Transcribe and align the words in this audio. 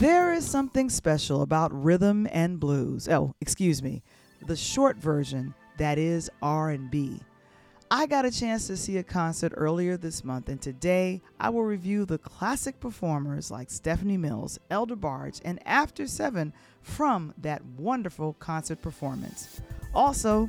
There 0.00 0.32
is 0.32 0.48
something 0.48 0.88
special 0.88 1.42
about 1.42 1.70
rhythm 1.84 2.26
and 2.32 2.58
blues. 2.58 3.08
Oh, 3.10 3.34
excuse 3.42 3.82
me, 3.82 4.02
the 4.46 4.56
short 4.56 4.96
version 4.96 5.54
that 5.76 5.98
is 5.98 6.30
R&B. 6.40 7.20
I 7.90 8.06
got 8.06 8.24
a 8.24 8.30
chance 8.30 8.66
to 8.68 8.76
see 8.76 8.96
a 8.96 9.02
concert 9.02 9.52
earlier 9.54 9.98
this 9.98 10.24
month, 10.24 10.48
and 10.48 10.62
today 10.62 11.20
I 11.38 11.50
will 11.50 11.64
review 11.64 12.06
the 12.06 12.18
classic 12.18 12.80
performers 12.80 13.50
like 13.50 13.70
Stephanie 13.70 14.16
Mills, 14.16 14.58
El 14.70 14.86
DeBarge, 14.86 15.42
and 15.44 15.60
After 15.66 16.06
Seven 16.06 16.54
from 16.80 17.34
that 17.36 17.62
wonderful 17.76 18.32
concert 18.34 18.80
performance. 18.80 19.60
Also, 19.94 20.48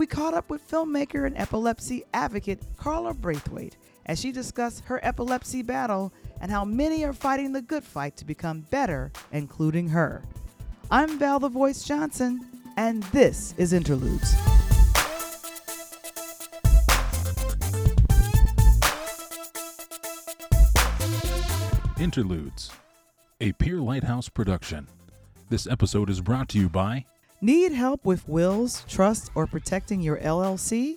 we 0.00 0.06
caught 0.06 0.32
up 0.32 0.48
with 0.48 0.66
filmmaker 0.66 1.26
and 1.26 1.36
epilepsy 1.36 2.04
advocate 2.14 2.58
Karla 2.78 3.12
Braithwaite 3.12 3.76
as 4.06 4.18
she 4.18 4.32
discussed 4.32 4.82
her 4.86 4.98
epilepsy 5.02 5.60
battle 5.60 6.10
and 6.40 6.50
how 6.50 6.64
many 6.64 7.04
are 7.04 7.12
fighting 7.12 7.52
the 7.52 7.60
good 7.60 7.84
fight 7.84 8.16
to 8.16 8.24
become 8.24 8.62
better, 8.70 9.12
including 9.30 9.90
her. 9.90 10.24
I'm 10.90 11.18
Val 11.18 11.38
the 11.38 11.50
Voice 11.50 11.84
Johnson, 11.84 12.46
and 12.78 13.02
this 13.12 13.54
is 13.58 13.74
Interludes. 13.74 14.34
Interludes, 22.00 22.70
a 23.42 23.52
Pure 23.52 23.82
Lighthouse 23.82 24.30
production. 24.30 24.88
This 25.50 25.66
episode 25.66 26.08
is 26.08 26.22
brought 26.22 26.48
to 26.48 26.58
you 26.58 26.70
by 26.70 27.04
Need 27.42 27.72
help 27.72 28.04
with 28.04 28.28
wills, 28.28 28.84
trusts, 28.86 29.30
or 29.34 29.46
protecting 29.46 30.02
your 30.02 30.18
LLC? 30.18 30.96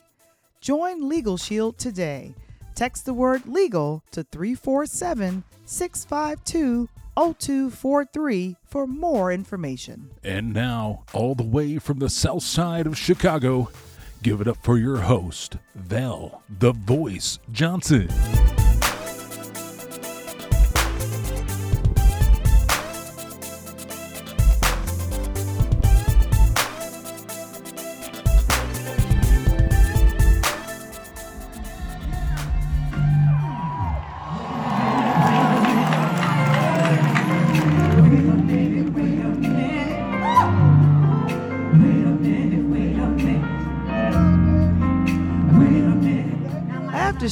Join 0.60 1.08
Legal 1.08 1.38
Shield 1.38 1.78
today. 1.78 2.36
Text 2.76 3.06
the 3.06 3.14
word 3.14 3.46
legal 3.46 4.04
to 4.12 4.24
347 4.24 5.46
652 5.64 6.90
0243 7.16 8.58
for 8.66 8.86
more 8.86 9.32
information. 9.32 10.10
And 10.22 10.54
now, 10.54 11.06
all 11.14 11.34
the 11.34 11.44
way 11.44 11.78
from 11.80 12.00
the 12.00 12.10
south 12.10 12.44
side 12.44 12.88
of 12.88 12.98
Chicago, 12.98 13.70
give 14.22 14.42
it 14.42 14.48
up 14.48 14.58
for 14.58 14.78
your 14.78 14.98
host, 14.98 15.56
Val 15.76 16.44
the 16.50 16.74
Voice 16.74 17.40
Johnson. 17.54 18.10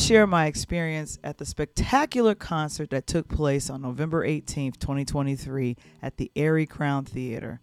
Share 0.02 0.26
my 0.26 0.48
experience 0.48 1.20
at 1.24 1.38
the 1.38 1.46
spectacular 1.46 2.34
concert 2.34 2.90
that 2.90 3.06
took 3.06 3.28
place 3.28 3.70
on 3.70 3.84
November 3.84 4.26
18th, 4.26 4.80
2023 4.80 5.78
at 6.02 6.18
the 6.18 6.32
Arie 6.36 6.66
Crown 6.66 7.06
Theater. 7.06 7.62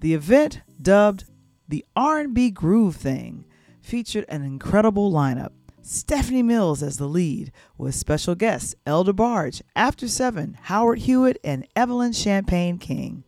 The 0.00 0.14
event, 0.14 0.62
dubbed 0.82 1.26
the 1.68 1.84
R&B 1.94 2.50
Groove 2.50 2.96
Thing, 2.96 3.44
featured 3.80 4.24
an 4.28 4.42
incredible 4.42 5.12
lineup. 5.12 5.52
Stephanie 5.80 6.42
Mills 6.42 6.82
as 6.82 6.96
the 6.96 7.06
lead, 7.06 7.52
with 7.78 7.94
special 7.94 8.34
guests 8.34 8.74
El 8.84 9.04
DeBarge, 9.04 9.62
After 9.76 10.08
Seven, 10.08 10.58
Howard 10.62 10.98
Hewitt, 10.98 11.38
and 11.44 11.68
Evelyn 11.76 12.12
Champagne 12.12 12.78
King. 12.78 13.22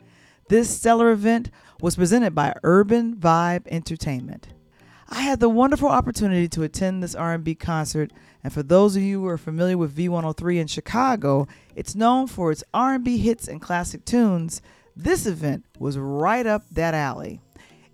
This 0.48 0.69
stellar 0.69 1.12
event 1.12 1.53
was 1.81 1.94
presented 1.94 2.34
by 2.34 2.54
Urban 2.65 3.15
Vibe 3.15 3.69
Entertainment. 3.69 4.48
I 5.08 5.22
had 5.22 5.38
the 5.38 5.48
wonderful 5.48 5.88
opportunity 5.88 6.48
to 6.48 6.64
attend 6.64 7.02
this 7.02 7.14
R&B 7.14 7.54
concert, 7.54 8.12
and 8.42 8.52
for 8.52 8.64
those 8.64 8.96
of 8.96 9.02
you 9.02 9.20
who 9.20 9.28
are 9.28 9.38
familiar 9.38 9.78
with 9.78 9.96
V103 9.96 10.58
in 10.58 10.66
Chicago, 10.66 11.46
it's 11.76 11.94
known 11.94 12.26
for 12.26 12.50
its 12.50 12.64
R&B 12.74 13.18
hits 13.18 13.46
and 13.46 13.62
classic 13.62 14.04
tunes. 14.04 14.60
This 14.96 15.24
event 15.24 15.64
was 15.78 15.96
right 15.96 16.44
up 16.44 16.64
that 16.72 16.92
alley. 16.92 17.40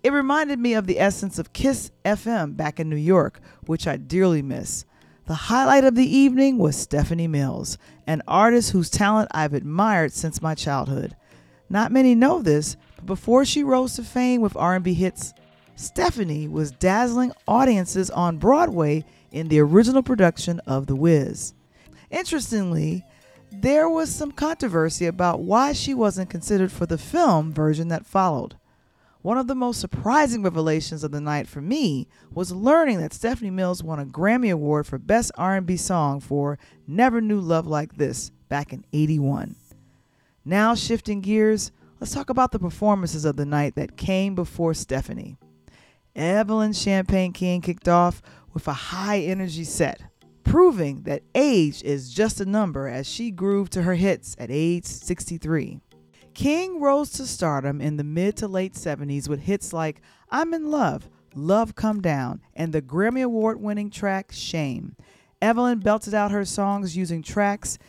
It 0.01 0.11
reminded 0.11 0.57
me 0.57 0.73
of 0.73 0.87
the 0.87 0.99
essence 0.99 1.37
of 1.37 1.53
Kiss 1.53 1.91
FM 2.03 2.57
back 2.57 2.79
in 2.79 2.89
New 2.89 2.95
York, 2.95 3.39
which 3.67 3.87
I 3.87 3.97
dearly 3.97 4.41
miss. 4.41 4.85
The 5.27 5.35
highlight 5.35 5.83
of 5.83 5.95
the 5.95 6.17
evening 6.17 6.57
was 6.57 6.75
Stephanie 6.75 7.27
Mills, 7.27 7.77
an 8.07 8.23
artist 8.27 8.71
whose 8.71 8.89
talent 8.89 9.29
I've 9.31 9.53
admired 9.53 10.13
since 10.13 10.41
my 10.41 10.55
childhood. 10.55 11.15
Not 11.69 11.91
many 11.91 12.15
know 12.15 12.41
this, 12.41 12.75
but 12.95 13.05
before 13.05 13.45
she 13.45 13.63
rose 13.63 13.95
to 13.95 14.03
fame 14.03 14.41
with 14.41 14.57
R&B 14.57 14.95
hits 14.95 15.33
Stephanie 15.75 16.47
was 16.47 16.71
dazzling 16.71 17.31
audiences 17.47 18.09
on 18.11 18.37
Broadway 18.37 19.03
in 19.31 19.47
the 19.47 19.59
original 19.59 20.03
production 20.03 20.59
of 20.61 20.87
The 20.87 20.95
Wiz. 20.95 21.53
Interestingly, 22.11 23.03
there 23.51 23.89
was 23.89 24.13
some 24.13 24.31
controversy 24.31 25.05
about 25.05 25.41
why 25.41 25.73
she 25.73 25.93
wasn't 25.93 26.29
considered 26.29 26.71
for 26.71 26.85
the 26.85 26.97
film 26.97 27.51
version 27.51 27.87
that 27.87 28.05
followed. 28.05 28.55
One 29.23 29.37
of 29.37 29.47
the 29.47 29.55
most 29.55 29.79
surprising 29.79 30.43
revelations 30.43 31.03
of 31.03 31.11
the 31.11 31.21
night 31.21 31.47
for 31.47 31.61
me 31.61 32.07
was 32.33 32.51
learning 32.51 32.99
that 32.99 33.13
Stephanie 33.13 33.51
Mills 33.51 33.81
won 33.81 33.99
a 33.99 34.05
Grammy 34.05 34.51
Award 34.51 34.85
for 34.85 34.97
Best 34.97 35.31
R&B 35.37 35.77
Song 35.77 36.19
for 36.19 36.59
Never 36.87 37.21
Knew 37.21 37.39
Love 37.39 37.65
Like 37.65 37.95
This 37.95 38.31
back 38.49 38.73
in 38.73 38.83
81. 38.91 39.55
Now 40.43 40.75
shifting 40.75 41.21
gears, 41.21 41.71
let's 41.99 42.13
talk 42.13 42.29
about 42.29 42.51
the 42.51 42.59
performances 42.59 43.23
of 43.23 43.37
the 43.37 43.45
night 43.45 43.75
that 43.75 43.95
came 43.95 44.35
before 44.35 44.73
Stephanie. 44.73 45.37
Evelyn 46.15 46.73
Champagne 46.73 47.33
King 47.33 47.61
kicked 47.61 47.87
off 47.87 48.21
with 48.53 48.67
a 48.67 48.73
high 48.73 49.19
energy 49.19 49.63
set, 49.63 50.01
proving 50.43 51.03
that 51.03 51.23
age 51.33 51.81
is 51.83 52.13
just 52.13 52.39
a 52.39 52.45
number 52.45 52.87
as 52.87 53.07
she 53.07 53.31
grooved 53.31 53.73
to 53.73 53.81
her 53.81 53.95
hits 53.95 54.35
at 54.37 54.51
age 54.51 54.85
63. 54.85 55.79
King 56.35 56.79
rose 56.79 57.11
to 57.11 57.25
stardom 57.25 57.81
in 57.81 57.97
the 57.97 58.03
mid 58.03 58.37
to 58.37 58.47
late 58.47 58.73
70s 58.73 59.27
with 59.27 59.41
hits 59.41 59.73
like 59.73 60.01
I'm 60.29 60.53
in 60.53 60.69
Love, 60.69 61.09
Love 61.35 61.75
Come 61.75 62.01
Down, 62.01 62.41
and 62.55 62.73
the 62.73 62.81
Grammy 62.81 63.23
Award 63.23 63.59
winning 63.59 63.89
track 63.89 64.31
Shame. 64.31 64.95
Evelyn 65.41 65.79
belted 65.79 66.13
out 66.13 66.31
her 66.31 66.45
songs 66.45 66.95
using 66.95 67.23
tracks, 67.23 67.79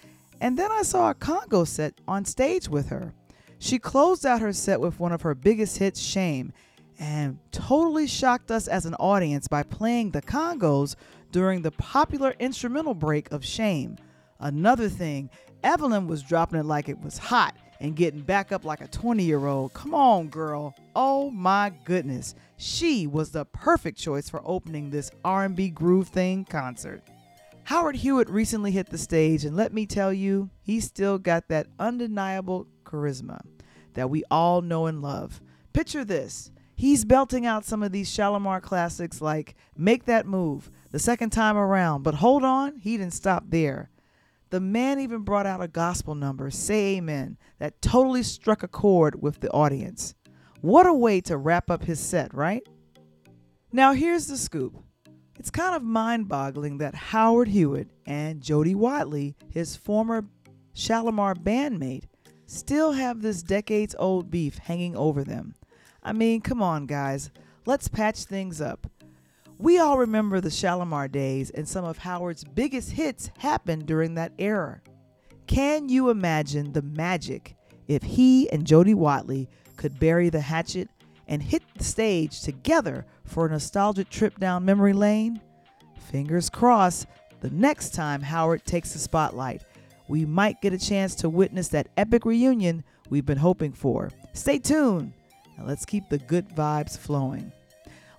and 0.40 0.58
then 0.58 0.72
I 0.72 0.82
saw 0.82 1.10
a 1.10 1.14
conga 1.14 1.66
set 1.66 2.00
on 2.08 2.24
stage 2.24 2.68
with 2.68 2.88
her. 2.88 3.12
She 3.58 3.78
closed 3.78 4.26
out 4.26 4.40
her 4.40 4.52
set 4.52 4.80
with 4.80 4.98
one 4.98 5.12
of 5.12 5.22
her 5.22 5.34
biggest 5.34 5.78
hits, 5.78 6.00
Shame, 6.00 6.52
and 6.98 7.38
totally 7.50 8.06
shocked 8.06 8.50
us 8.50 8.68
as 8.68 8.86
an 8.86 8.94
audience 8.94 9.48
by 9.48 9.62
playing 9.62 10.10
the 10.10 10.22
congas 10.22 10.96
during 11.32 11.62
the 11.62 11.72
popular 11.72 12.34
instrumental 12.38 12.94
break 12.94 13.30
of 13.32 13.44
Shame. 13.44 13.96
Another 14.38 14.88
thing, 14.88 15.30
Evelyn 15.62 16.06
was 16.06 16.22
dropping 16.22 16.60
it 16.60 16.66
like 16.66 16.88
it 16.88 17.00
was 17.00 17.18
hot 17.18 17.56
and 17.80 17.96
getting 17.96 18.20
back 18.20 18.52
up 18.52 18.64
like 18.64 18.80
a 18.80 18.88
20 18.88 19.24
year 19.24 19.46
old. 19.46 19.72
Come 19.74 19.94
on, 19.94 20.28
girl. 20.28 20.74
Oh 20.94 21.30
my 21.30 21.72
goodness. 21.84 22.34
She 22.56 23.06
was 23.06 23.30
the 23.30 23.44
perfect 23.46 23.98
choice 23.98 24.28
for 24.28 24.40
opening 24.44 24.90
this 24.90 25.10
R&B 25.24 25.70
groove 25.70 26.08
thing 26.08 26.44
concert. 26.44 27.02
Howard 27.64 27.96
Hewitt 27.96 28.28
recently 28.28 28.70
hit 28.70 28.90
the 28.90 28.98
stage 28.98 29.44
and 29.44 29.56
let 29.56 29.72
me 29.72 29.86
tell 29.86 30.12
you, 30.12 30.50
he 30.62 30.80
still 30.80 31.18
got 31.18 31.48
that 31.48 31.66
undeniable 31.78 32.66
charisma 32.84 33.40
that 33.94 34.10
we 34.10 34.22
all 34.30 34.60
know 34.60 34.86
and 34.86 35.00
love. 35.00 35.40
Picture 35.72 36.04
this. 36.04 36.50
He's 36.76 37.04
belting 37.04 37.46
out 37.46 37.64
some 37.64 37.82
of 37.82 37.92
these 37.92 38.10
Shalamar 38.10 38.60
classics 38.60 39.20
like 39.20 39.54
Make 39.76 40.04
That 40.06 40.26
Move 40.26 40.70
the 40.90 40.98
second 40.98 41.30
time 41.30 41.56
around, 41.56 42.02
but 42.02 42.16
hold 42.16 42.44
on, 42.44 42.76
he 42.76 42.96
didn't 42.96 43.14
stop 43.14 43.44
there. 43.48 43.90
The 44.50 44.60
man 44.60 45.00
even 45.00 45.22
brought 45.22 45.46
out 45.46 45.62
a 45.62 45.68
gospel 45.68 46.14
number, 46.14 46.50
Say 46.50 46.96
Amen, 46.96 47.38
that 47.58 47.80
totally 47.80 48.22
struck 48.22 48.62
a 48.62 48.68
chord 48.68 49.20
with 49.20 49.40
the 49.40 49.50
audience. 49.50 50.14
What 50.60 50.86
a 50.86 50.94
way 50.94 51.20
to 51.22 51.36
wrap 51.36 51.70
up 51.70 51.84
his 51.84 52.00
set, 52.00 52.32
right? 52.32 52.66
Now, 53.72 53.92
here's 53.92 54.26
the 54.26 54.36
scoop. 54.36 54.76
It's 55.38 55.50
kind 55.50 55.74
of 55.74 55.82
mind 55.82 56.28
boggling 56.28 56.78
that 56.78 56.94
Howard 56.94 57.48
Hewitt 57.48 57.88
and 58.06 58.40
Jody 58.40 58.74
Watley, 58.74 59.34
his 59.50 59.76
former 59.76 60.24
Shalamar 60.74 61.34
bandmate, 61.34 62.04
still 62.46 62.92
have 62.92 63.20
this 63.20 63.42
decades 63.42 63.96
old 63.98 64.30
beef 64.30 64.58
hanging 64.58 64.96
over 64.96 65.24
them. 65.24 65.54
I 66.04 66.12
mean, 66.12 66.42
come 66.42 66.62
on, 66.62 66.86
guys. 66.86 67.30
Let's 67.64 67.88
patch 67.88 68.24
things 68.24 68.60
up. 68.60 68.86
We 69.58 69.78
all 69.78 69.96
remember 69.96 70.40
the 70.40 70.50
Shalamar 70.50 71.10
days, 71.10 71.50
and 71.50 71.66
some 71.66 71.84
of 71.84 71.98
Howard's 71.98 72.44
biggest 72.44 72.90
hits 72.90 73.30
happened 73.38 73.86
during 73.86 74.14
that 74.14 74.32
era. 74.38 74.82
Can 75.46 75.88
you 75.88 76.10
imagine 76.10 76.72
the 76.72 76.82
magic 76.82 77.56
if 77.88 78.02
he 78.02 78.50
and 78.50 78.66
Jody 78.66 78.94
Watley 78.94 79.48
could 79.76 79.98
bury 79.98 80.28
the 80.28 80.40
hatchet 80.40 80.88
and 81.26 81.42
hit 81.42 81.62
the 81.76 81.84
stage 81.84 82.42
together 82.42 83.06
for 83.24 83.46
a 83.46 83.50
nostalgic 83.50 84.10
trip 84.10 84.38
down 84.38 84.64
memory 84.64 84.92
lane? 84.92 85.40
Fingers 86.10 86.50
crossed, 86.50 87.06
the 87.40 87.50
next 87.50 87.94
time 87.94 88.20
Howard 88.20 88.64
takes 88.66 88.92
the 88.92 88.98
spotlight, 88.98 89.62
we 90.08 90.26
might 90.26 90.60
get 90.60 90.74
a 90.74 90.78
chance 90.78 91.14
to 91.14 91.30
witness 91.30 91.68
that 91.68 91.88
epic 91.96 92.26
reunion 92.26 92.84
we've 93.08 93.24
been 93.24 93.38
hoping 93.38 93.72
for. 93.72 94.10
Stay 94.34 94.58
tuned 94.58 95.14
let's 95.62 95.84
keep 95.84 96.08
the 96.08 96.18
good 96.18 96.48
vibes 96.48 96.98
flowing. 96.98 97.52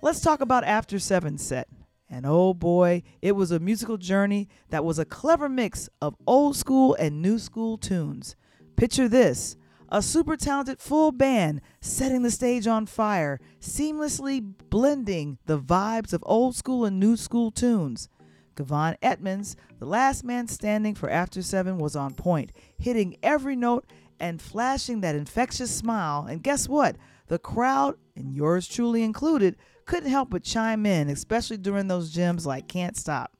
Let's 0.02 0.20
talk 0.20 0.40
about 0.40 0.64
After 0.64 0.98
Seven 0.98 1.38
set. 1.38 1.68
And 2.08 2.24
oh 2.24 2.54
boy, 2.54 3.02
it 3.20 3.32
was 3.32 3.50
a 3.50 3.58
musical 3.58 3.96
journey 3.96 4.48
that 4.70 4.84
was 4.84 4.98
a 4.98 5.04
clever 5.04 5.48
mix 5.48 5.88
of 6.00 6.14
old 6.26 6.56
school 6.56 6.94
and 6.94 7.20
new 7.20 7.38
school 7.38 7.76
tunes. 7.76 8.36
Picture 8.76 9.08
this 9.08 9.56
a 9.88 10.02
super 10.02 10.36
talented 10.36 10.80
full 10.80 11.12
band 11.12 11.60
setting 11.80 12.22
the 12.22 12.30
stage 12.30 12.66
on 12.66 12.86
fire, 12.86 13.38
seamlessly 13.60 14.44
blending 14.68 15.38
the 15.46 15.58
vibes 15.58 16.12
of 16.12 16.22
old 16.26 16.56
school 16.56 16.84
and 16.84 16.98
new 16.98 17.16
school 17.16 17.50
tunes. 17.50 18.08
Kevon 18.56 18.96
Edmonds, 19.02 19.54
the 19.78 19.86
last 19.86 20.24
man 20.24 20.48
standing 20.48 20.94
for 20.94 21.10
After 21.10 21.42
Seven, 21.42 21.78
was 21.78 21.94
on 21.94 22.14
point, 22.14 22.52
hitting 22.78 23.16
every 23.22 23.54
note 23.54 23.84
and 24.20 24.40
flashing 24.40 25.00
that 25.00 25.14
infectious 25.14 25.70
smile. 25.70 26.26
And 26.28 26.42
guess 26.42 26.68
what? 26.68 26.96
The 27.28 27.38
crowd, 27.38 27.96
and 28.14 28.34
yours 28.34 28.68
truly 28.68 29.02
included, 29.02 29.56
couldn't 29.84 30.10
help 30.10 30.30
but 30.30 30.42
chime 30.42 30.86
in, 30.86 31.08
especially 31.08 31.56
during 31.56 31.88
those 31.88 32.10
gems 32.10 32.46
like 32.46 32.68
Can't 32.68 32.96
Stop. 32.96 33.32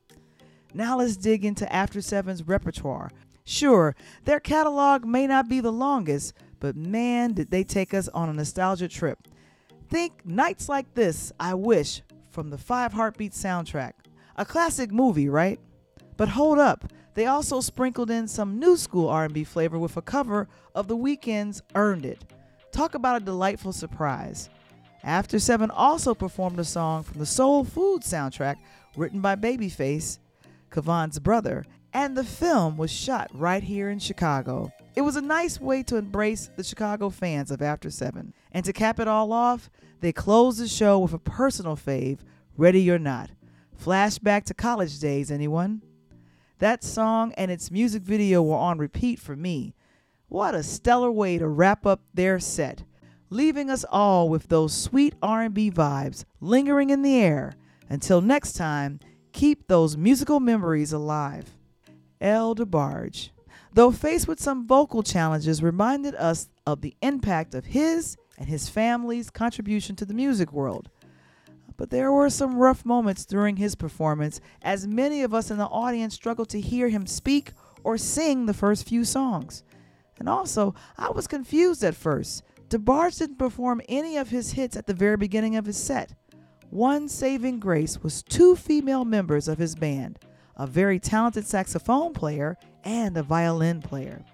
Now 0.74 0.98
let's 0.98 1.16
dig 1.16 1.44
into 1.44 1.70
After 1.72 2.00
Seven's 2.00 2.46
repertoire. 2.46 3.10
Sure, 3.44 3.94
their 4.24 4.40
catalog 4.40 5.04
may 5.04 5.26
not 5.26 5.48
be 5.48 5.60
the 5.60 5.72
longest, 5.72 6.34
but 6.60 6.76
man, 6.76 7.32
did 7.32 7.50
they 7.50 7.64
take 7.64 7.94
us 7.94 8.08
on 8.08 8.28
a 8.28 8.32
nostalgia 8.32 8.88
trip. 8.88 9.18
Think 9.88 10.26
Nights 10.26 10.68
Like 10.68 10.94
This, 10.94 11.32
I 11.38 11.54
Wish, 11.54 12.02
from 12.30 12.50
the 12.50 12.58
Five 12.58 12.92
Heartbeats 12.92 13.40
soundtrack. 13.42 13.92
A 14.36 14.44
classic 14.44 14.90
movie, 14.90 15.28
right? 15.28 15.60
But 16.16 16.28
hold 16.28 16.58
up, 16.58 16.92
they 17.14 17.26
also 17.26 17.60
sprinkled 17.60 18.10
in 18.10 18.28
some 18.28 18.58
new 18.58 18.76
school 18.76 19.08
R&B 19.08 19.44
flavor 19.44 19.78
with 19.78 19.96
a 19.96 20.02
cover 20.02 20.48
of 20.74 20.88
The 20.88 20.96
Weeknd's 20.96 21.62
Earned 21.74 22.04
It. 22.04 22.24
Talk 22.72 22.94
about 22.94 23.20
a 23.20 23.24
delightful 23.24 23.72
surprise. 23.72 24.50
After 25.02 25.38
Seven 25.38 25.70
also 25.70 26.14
performed 26.14 26.58
a 26.58 26.64
song 26.64 27.02
from 27.04 27.18
the 27.18 27.26
Soul 27.26 27.64
Food 27.64 28.02
soundtrack 28.02 28.56
written 28.96 29.20
by 29.20 29.36
Babyface, 29.36 30.18
Kevon's 30.70 31.18
brother, 31.18 31.64
and 31.92 32.16
the 32.16 32.24
film 32.24 32.76
was 32.76 32.90
shot 32.90 33.30
right 33.32 33.62
here 33.62 33.88
in 33.88 33.98
Chicago. 33.98 34.70
It 34.94 35.02
was 35.02 35.16
a 35.16 35.22
nice 35.22 35.60
way 35.60 35.82
to 35.84 35.96
embrace 35.96 36.50
the 36.56 36.64
Chicago 36.64 37.08
fans 37.08 37.50
of 37.50 37.62
After 37.62 37.90
Seven. 37.90 38.34
And 38.52 38.64
to 38.64 38.72
cap 38.72 38.98
it 38.98 39.08
all 39.08 39.32
off, 39.32 39.70
they 40.00 40.12
closed 40.12 40.58
the 40.58 40.68
show 40.68 40.98
with 40.98 41.14
a 41.14 41.18
personal 41.18 41.76
fave, 41.76 42.18
Ready 42.56 42.90
or 42.90 42.98
Not. 42.98 43.30
Flashback 43.82 44.44
to 44.44 44.54
college 44.54 44.98
days, 44.98 45.30
anyone? 45.30 45.82
That 46.58 46.82
song 46.82 47.32
and 47.36 47.50
its 47.50 47.70
music 47.70 48.02
video 48.02 48.42
were 48.42 48.56
on 48.56 48.78
repeat 48.78 49.18
for 49.18 49.36
me. 49.36 49.74
What 50.28 50.54
a 50.54 50.62
stellar 50.62 51.10
way 51.10 51.36
to 51.36 51.46
wrap 51.46 51.84
up 51.84 52.00
their 52.14 52.38
set, 52.38 52.82
leaving 53.28 53.68
us 53.68 53.84
all 53.90 54.30
with 54.30 54.48
those 54.48 54.72
sweet 54.72 55.14
R&B 55.22 55.70
vibes 55.70 56.24
lingering 56.40 56.88
in 56.88 57.02
the 57.02 57.16
air. 57.16 57.52
Until 57.90 58.22
next 58.22 58.54
time, 58.54 59.00
keep 59.32 59.68
those 59.68 59.98
musical 59.98 60.40
memories 60.40 60.94
alive. 60.94 61.58
El 62.22 62.54
DeBarge, 62.54 63.30
though 63.74 63.92
faced 63.92 64.26
with 64.26 64.40
some 64.40 64.66
vocal 64.66 65.02
challenges, 65.02 65.62
reminded 65.62 66.14
us 66.14 66.48
of 66.66 66.80
the 66.80 66.96
impact 67.02 67.54
of 67.54 67.66
his 67.66 68.16
and 68.38 68.48
his 68.48 68.70
family's 68.70 69.28
contribution 69.28 69.94
to 69.96 70.06
the 70.06 70.14
music 70.14 70.52
world. 70.52 70.88
But 71.76 71.90
there 71.90 72.10
were 72.10 72.30
some 72.30 72.56
rough 72.56 72.84
moments 72.84 73.26
during 73.26 73.56
his 73.56 73.74
performance, 73.74 74.40
as 74.62 74.86
many 74.86 75.22
of 75.22 75.34
us 75.34 75.50
in 75.50 75.58
the 75.58 75.66
audience 75.66 76.14
struggled 76.14 76.48
to 76.50 76.60
hear 76.60 76.88
him 76.88 77.06
speak 77.06 77.52
or 77.84 77.98
sing 77.98 78.46
the 78.46 78.54
first 78.54 78.88
few 78.88 79.04
songs. 79.04 79.62
And 80.18 80.28
also, 80.28 80.74
I 80.96 81.10
was 81.10 81.26
confused 81.26 81.84
at 81.84 81.94
first. 81.94 82.42
DeBarge 82.68 83.18
didn't 83.18 83.38
perform 83.38 83.82
any 83.88 84.16
of 84.16 84.30
his 84.30 84.52
hits 84.52 84.76
at 84.76 84.86
the 84.86 84.94
very 84.94 85.16
beginning 85.16 85.56
of 85.56 85.66
his 85.66 85.76
set. 85.76 86.12
One 86.70 87.08
saving 87.08 87.60
grace 87.60 88.02
was 88.02 88.22
two 88.22 88.56
female 88.56 89.04
members 89.04 89.46
of 89.46 89.58
his 89.58 89.74
band, 89.74 90.18
a 90.56 90.66
very 90.66 90.98
talented 90.98 91.46
saxophone 91.46 92.12
player 92.12 92.56
and 92.82 93.16
a 93.16 93.22
violin 93.22 93.82
player. 93.82 94.24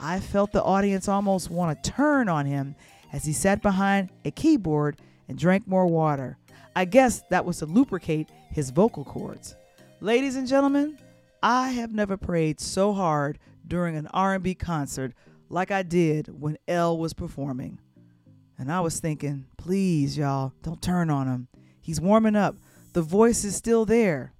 I 0.00 0.20
felt 0.20 0.52
the 0.52 0.62
audience 0.62 1.08
almost 1.08 1.50
want 1.50 1.82
to 1.82 1.90
turn 1.90 2.28
on 2.28 2.46
him 2.46 2.74
as 3.12 3.24
he 3.24 3.32
sat 3.32 3.62
behind 3.62 4.10
a 4.24 4.30
keyboard 4.30 5.00
and 5.28 5.38
drank 5.38 5.68
more 5.68 5.86
water. 5.86 6.38
I 6.78 6.84
guess 6.84 7.24
that 7.30 7.44
was 7.44 7.58
to 7.58 7.66
lubricate 7.66 8.28
his 8.52 8.70
vocal 8.70 9.04
cords. 9.04 9.56
Ladies 10.00 10.36
and 10.36 10.46
gentlemen, 10.46 10.96
I 11.42 11.70
have 11.70 11.92
never 11.92 12.16
prayed 12.16 12.60
so 12.60 12.92
hard 12.92 13.40
during 13.66 13.96
an 13.96 14.06
R&B 14.14 14.54
concert 14.54 15.12
like 15.48 15.72
I 15.72 15.82
did 15.82 16.28
when 16.40 16.56
El 16.68 16.96
was 16.96 17.14
performing. 17.14 17.80
And 18.56 18.70
I 18.70 18.78
was 18.78 19.00
thinking, 19.00 19.46
please 19.56 20.16
y'all, 20.16 20.52
don't 20.62 20.80
turn 20.80 21.10
on 21.10 21.26
him. 21.26 21.48
He's 21.80 22.00
warming 22.00 22.36
up. 22.36 22.54
The 22.92 23.02
voice 23.02 23.42
is 23.42 23.56
still 23.56 23.84
there. 23.84 24.32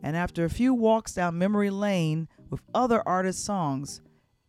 And 0.00 0.16
after 0.16 0.44
a 0.44 0.48
few 0.48 0.72
walks 0.72 1.14
down 1.14 1.38
memory 1.38 1.70
lane 1.70 2.28
with 2.50 2.62
other 2.72 3.02
artists' 3.04 3.42
songs, 3.42 4.00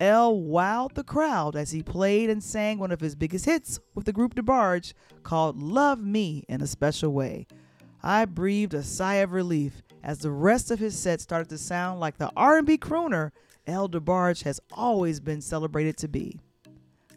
El 0.02 0.34
wowed 0.34 0.94
the 0.94 1.04
crowd 1.04 1.54
as 1.54 1.70
he 1.70 1.80
played 1.80 2.28
and 2.28 2.42
sang 2.42 2.76
one 2.76 2.90
of 2.90 2.98
his 2.98 3.14
biggest 3.14 3.44
hits 3.44 3.78
with 3.94 4.04
the 4.04 4.12
group 4.12 4.34
DeBarge 4.34 4.94
called 5.22 5.62
Love 5.62 6.02
Me 6.02 6.44
in 6.48 6.60
a 6.60 6.66
Special 6.66 7.12
Way. 7.12 7.46
I 8.02 8.24
breathed 8.24 8.74
a 8.74 8.82
sigh 8.82 9.18
of 9.18 9.30
relief 9.30 9.80
as 10.02 10.18
the 10.18 10.32
rest 10.32 10.72
of 10.72 10.80
his 10.80 10.98
set 10.98 11.20
started 11.20 11.48
to 11.50 11.56
sound 11.56 12.00
like 12.00 12.18
the 12.18 12.32
R&B 12.36 12.78
crooner 12.78 13.30
El 13.64 13.88
DeBarge 13.88 14.42
has 14.42 14.58
always 14.72 15.20
been 15.20 15.40
celebrated 15.40 15.96
to 15.98 16.08
be. 16.08 16.40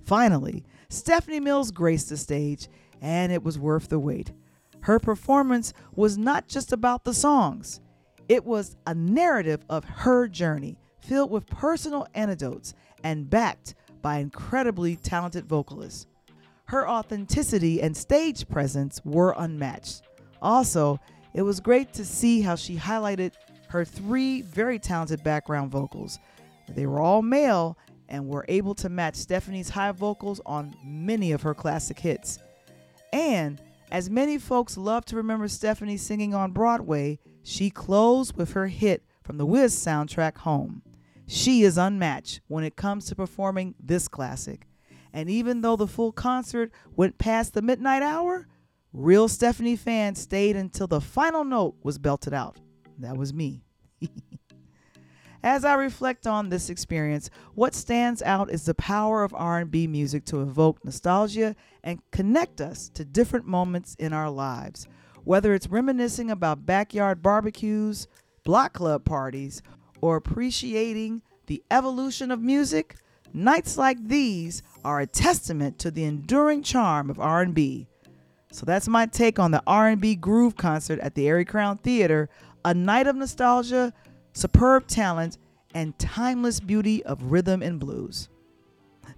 Finally, 0.04 0.64
Stephanie 0.88 1.40
Mills 1.40 1.72
graced 1.72 2.10
the 2.10 2.18
stage, 2.18 2.68
and 3.02 3.32
it 3.32 3.42
was 3.42 3.58
worth 3.58 3.90
the 3.90 3.98
wait. 3.98 4.32
Her 4.82 5.00
performance 5.00 5.74
was 5.96 6.20
not 6.20 6.48
just 6.48 6.72
about 6.72 7.04
the 7.04 7.16
songs. 7.16 7.82
It 8.30 8.46
was 8.46 8.78
a 8.86 8.94
narrative 8.94 9.66
of 9.72 9.86
her 9.86 10.28
journey, 10.28 10.78
filled 11.08 11.32
with 11.32 11.48
personal 11.48 12.08
anecdotes 12.14 12.74
and 13.04 13.30
backed 13.30 13.76
by 14.02 14.18
incredibly 14.18 14.96
talented 14.96 15.46
vocalists. 15.46 16.08
Her 16.66 16.88
authenticity 16.90 17.82
and 17.82 17.96
stage 17.96 18.48
presence 18.48 19.02
were 19.06 19.36
unmatched. 19.38 20.02
Also, 20.42 21.00
it 21.34 21.44
was 21.44 21.60
great 21.60 21.94
to 21.94 22.06
see 22.06 22.42
how 22.42 22.56
she 22.56 22.76
highlighted 22.76 23.34
her 23.70 23.86
three 23.86 24.42
very 24.42 24.80
talented 24.80 25.24
background 25.24 25.72
vocals. 25.72 26.20
They 26.70 26.86
were 26.86 27.00
all 27.00 27.22
male 27.22 27.78
and 28.10 28.28
were 28.28 28.46
able 28.48 28.76
to 28.76 28.90
match 28.90 29.16
Stephanie's 29.16 29.70
high 29.70 29.92
vocals 29.92 30.42
on 30.46 30.76
many 30.84 31.32
of 31.32 31.42
her 31.42 31.54
classic 31.54 32.00
hits. 32.00 32.40
And 33.12 33.62
as 33.92 34.10
many 34.10 34.38
folks 34.38 34.78
love 34.78 35.06
to 35.06 35.16
remember 35.16 35.48
Stephanie 35.48 35.98
singing 35.98 36.34
on 36.34 36.52
Broadway, 36.52 37.20
she 37.44 37.70
closed 37.70 38.36
with 38.38 38.54
her 38.54 38.68
hit 38.68 39.04
from 39.24 39.38
the 39.38 39.46
Wiz 39.46 39.76
soundtrack 39.76 40.38
Home. 40.40 40.82
She 41.28 41.64
is 41.64 41.78
unmatched 41.78 42.42
when 42.48 42.64
it 42.64 42.76
comes 42.76 43.06
to 43.06 43.16
performing 43.16 43.76
this 43.80 44.08
classic. 44.08 44.68
And 45.12 45.30
even 45.30 45.62
though 45.62 45.76
the 45.76 45.88
full 45.88 46.12
concert 46.12 46.72
went 46.96 47.18
past 47.18 47.54
the 47.54 47.62
midnight 47.62 48.04
hour, 48.04 48.48
real 48.94 49.28
Stephanie 49.28 49.76
fans 49.76 50.20
stayed 50.20 50.56
until 50.56 50.88
the 50.88 51.02
final 51.02 51.44
note 51.44 51.76
was 51.84 51.98
belted 51.98 52.34
out. 52.34 52.58
That 53.00 53.18
was 53.18 53.34
me. 53.34 53.64
As 55.44 55.64
I 55.64 55.76
reflect 55.76 56.26
on 56.26 56.50
this 56.50 56.70
experience, 56.70 57.30
what 57.54 57.76
stands 57.76 58.24
out 58.24 58.50
is 58.50 58.66
the 58.66 58.74
power 58.74 59.24
of 59.24 59.34
R&B 59.34 59.86
music 59.86 60.26
to 60.26 60.42
evoke 60.42 60.84
nostalgia 60.84 61.56
and 61.84 62.02
connect 62.12 62.62
us 62.62 62.90
to 62.90 63.06
different 63.06 63.46
moments 63.46 63.96
in 64.00 64.12
our 64.12 64.30
lives. 64.30 64.88
Whether 65.24 65.54
it's 65.54 65.68
reminiscing 65.68 66.32
about 66.32 66.66
backyard 66.66 67.22
barbecues, 67.22 68.08
block 68.44 68.74
club 68.74 69.06
parties, 69.06 69.62
or 70.02 70.16
appreciating 70.16 71.22
the 71.48 71.64
evolution 71.72 72.32
of 72.32 72.42
music, 72.42 72.98
nights 73.34 73.78
like 73.78 74.08
these 74.08 74.64
are 74.84 75.00
a 75.00 75.08
testament 75.08 75.80
to 75.80 75.92
the 75.92 76.04
enduring 76.04 76.64
charm 76.64 77.10
of 77.10 77.20
R&B. 77.20 77.88
So 78.52 78.66
that's 78.66 78.88
my 78.88 79.06
take 79.06 79.40
on 79.40 79.52
the 79.52 79.64
R&B 79.68 80.16
Groove 80.16 80.56
concert 80.56 81.00
at 81.00 81.16
the 81.16 81.28
Arie 81.28 81.46
Crown 81.46 81.78
Theater, 81.78 82.30
a 82.64 82.74
night 82.74 83.08
of 83.08 83.16
nostalgia, 83.16 83.94
superb 84.34 84.88
talent, 84.88 85.38
and 85.74 85.98
timeless 86.00 86.60
beauty 86.60 87.04
of 87.04 87.22
rhythm 87.24 87.62
and 87.62 87.80
blues. 87.80 88.30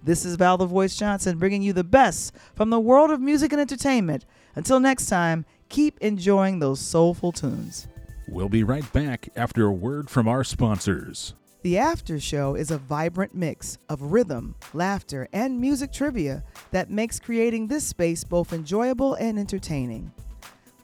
This 0.02 0.24
is 0.24 0.36
Val 0.36 0.58
the 0.58 0.66
Voice 0.66 0.96
Johnson 0.96 1.38
bringing 1.38 1.62
you 1.62 1.72
the 1.72 1.84
best 1.84 2.34
from 2.54 2.70
the 2.70 2.80
world 2.80 3.10
of 3.10 3.20
music 3.20 3.52
and 3.52 3.60
entertainment. 3.60 4.26
Until 4.54 4.80
next 4.80 5.06
time, 5.06 5.44
keep 5.68 5.98
enjoying 6.00 6.58
those 6.58 6.80
soulful 6.80 7.32
tunes. 7.32 7.88
We'll 8.30 8.50
be 8.50 8.62
right 8.62 8.90
back 8.92 9.30
after 9.36 9.64
a 9.64 9.72
word 9.72 10.10
from 10.10 10.28
our 10.28 10.44
sponsors. 10.44 11.34
The 11.62 11.78
After 11.78 12.20
Show 12.20 12.54
is 12.54 12.70
a 12.70 12.78
vibrant 12.78 13.34
mix 13.34 13.78
of 13.88 14.12
rhythm, 14.12 14.54
laughter, 14.74 15.28
and 15.32 15.58
music 15.58 15.92
trivia 15.92 16.44
that 16.70 16.90
makes 16.90 17.18
creating 17.18 17.66
this 17.66 17.86
space 17.86 18.24
both 18.24 18.52
enjoyable 18.52 19.14
and 19.14 19.38
entertaining. 19.38 20.12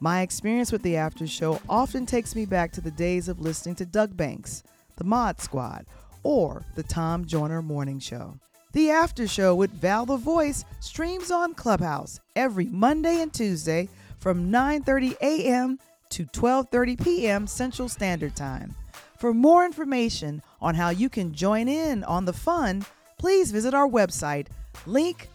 My 0.00 0.22
experience 0.22 0.72
with 0.72 0.82
the 0.82 0.96
after 0.96 1.26
show 1.26 1.60
often 1.68 2.06
takes 2.06 2.34
me 2.34 2.46
back 2.46 2.72
to 2.72 2.80
the 2.80 2.90
days 2.90 3.28
of 3.28 3.40
listening 3.40 3.74
to 3.76 3.86
Doug 3.86 4.16
Banks, 4.16 4.62
the 4.96 5.04
Mod 5.04 5.40
Squad, 5.40 5.84
or 6.22 6.64
the 6.74 6.82
Tom 6.82 7.26
Joyner 7.26 7.62
Morning 7.62 7.98
Show. 7.98 8.38
The 8.72 8.90
after 8.90 9.28
show 9.28 9.54
with 9.54 9.70
Val 9.70 10.06
the 10.06 10.16
Voice 10.16 10.64
streams 10.80 11.30
on 11.30 11.54
Clubhouse 11.54 12.18
every 12.34 12.66
Monday 12.66 13.20
and 13.20 13.32
Tuesday 13.32 13.88
from 14.18 14.50
9:30 14.50 15.16
a.m. 15.20 15.78
to 16.14 16.24
12:30 16.26 17.02
p.m. 17.02 17.46
Central 17.48 17.88
Standard 17.88 18.36
Time. 18.36 18.74
For 19.18 19.34
more 19.34 19.64
information 19.64 20.42
on 20.62 20.76
how 20.76 20.90
you 20.90 21.08
can 21.08 21.34
join 21.34 21.66
in 21.66 22.04
on 22.04 22.24
the 22.24 22.32
fun, 22.32 22.86
please 23.18 23.50
visit 23.50 23.74
our 23.74 23.88
website 23.88 24.46
linktr.ee 24.86 25.28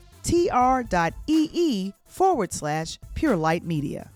forward 2.05 2.53
slash 2.53 2.97
Pure 3.13 3.35
Light 3.35 3.65
Media. 3.65 4.09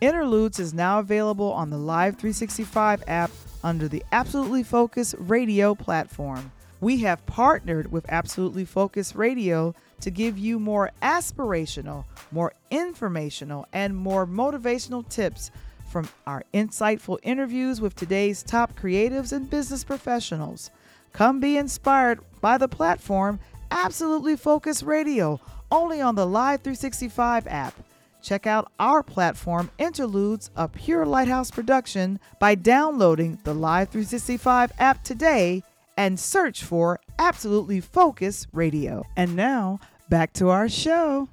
Interludes 0.00 0.60
is 0.60 0.72
now 0.72 1.00
available 1.00 1.52
on 1.52 1.70
the 1.70 1.78
Live 1.78 2.14
365 2.14 3.02
app 3.08 3.32
under 3.64 3.88
the 3.88 4.04
Absolutely 4.12 4.62
Focus 4.62 5.16
Radio 5.18 5.74
platform. 5.74 6.52
We 6.80 6.98
have 6.98 7.26
partnered 7.26 7.90
with 7.90 8.06
Absolutely 8.08 8.64
Focus 8.66 9.16
Radio 9.16 9.74
to 10.00 10.10
give 10.10 10.38
you 10.38 10.60
more 10.60 10.92
aspirational, 11.02 12.04
more 12.30 12.52
informational, 12.70 13.66
and 13.72 13.96
more 13.96 14.26
motivational 14.26 15.08
tips 15.08 15.50
from 15.94 16.08
our 16.26 16.42
insightful 16.52 17.20
interviews 17.22 17.80
with 17.80 17.94
today's 17.94 18.42
top 18.42 18.76
creatives 18.76 19.32
and 19.32 19.48
business 19.48 19.84
professionals. 19.84 20.72
Come 21.12 21.38
be 21.38 21.56
inspired 21.56 22.18
by 22.40 22.58
the 22.58 22.66
platform 22.66 23.38
Absolutely 23.70 24.34
Focus 24.34 24.82
Radio, 24.82 25.40
only 25.70 26.00
on 26.00 26.16
the 26.16 26.26
Live 26.26 26.62
365 26.62 27.46
app. 27.46 27.74
Check 28.20 28.44
out 28.44 28.72
our 28.80 29.04
platform, 29.04 29.70
Interludes, 29.78 30.50
a 30.56 30.66
pure 30.66 31.06
Lighthouse 31.06 31.52
production, 31.52 32.18
by 32.40 32.56
downloading 32.56 33.38
the 33.44 33.54
Live 33.54 33.90
365 33.90 34.72
app 34.80 35.04
today 35.04 35.62
and 35.96 36.18
search 36.18 36.64
for 36.64 36.98
Absolutely 37.20 37.80
Focus 37.80 38.48
Radio. 38.52 39.04
And 39.16 39.36
now, 39.36 39.78
back 40.08 40.32
to 40.32 40.48
our 40.48 40.68
show. 40.68 41.28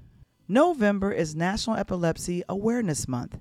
November 0.47 1.11
is 1.11 1.33
National 1.35 1.77
Epilepsy 1.77 2.43
Awareness 2.47 3.07
Month. 3.07 3.39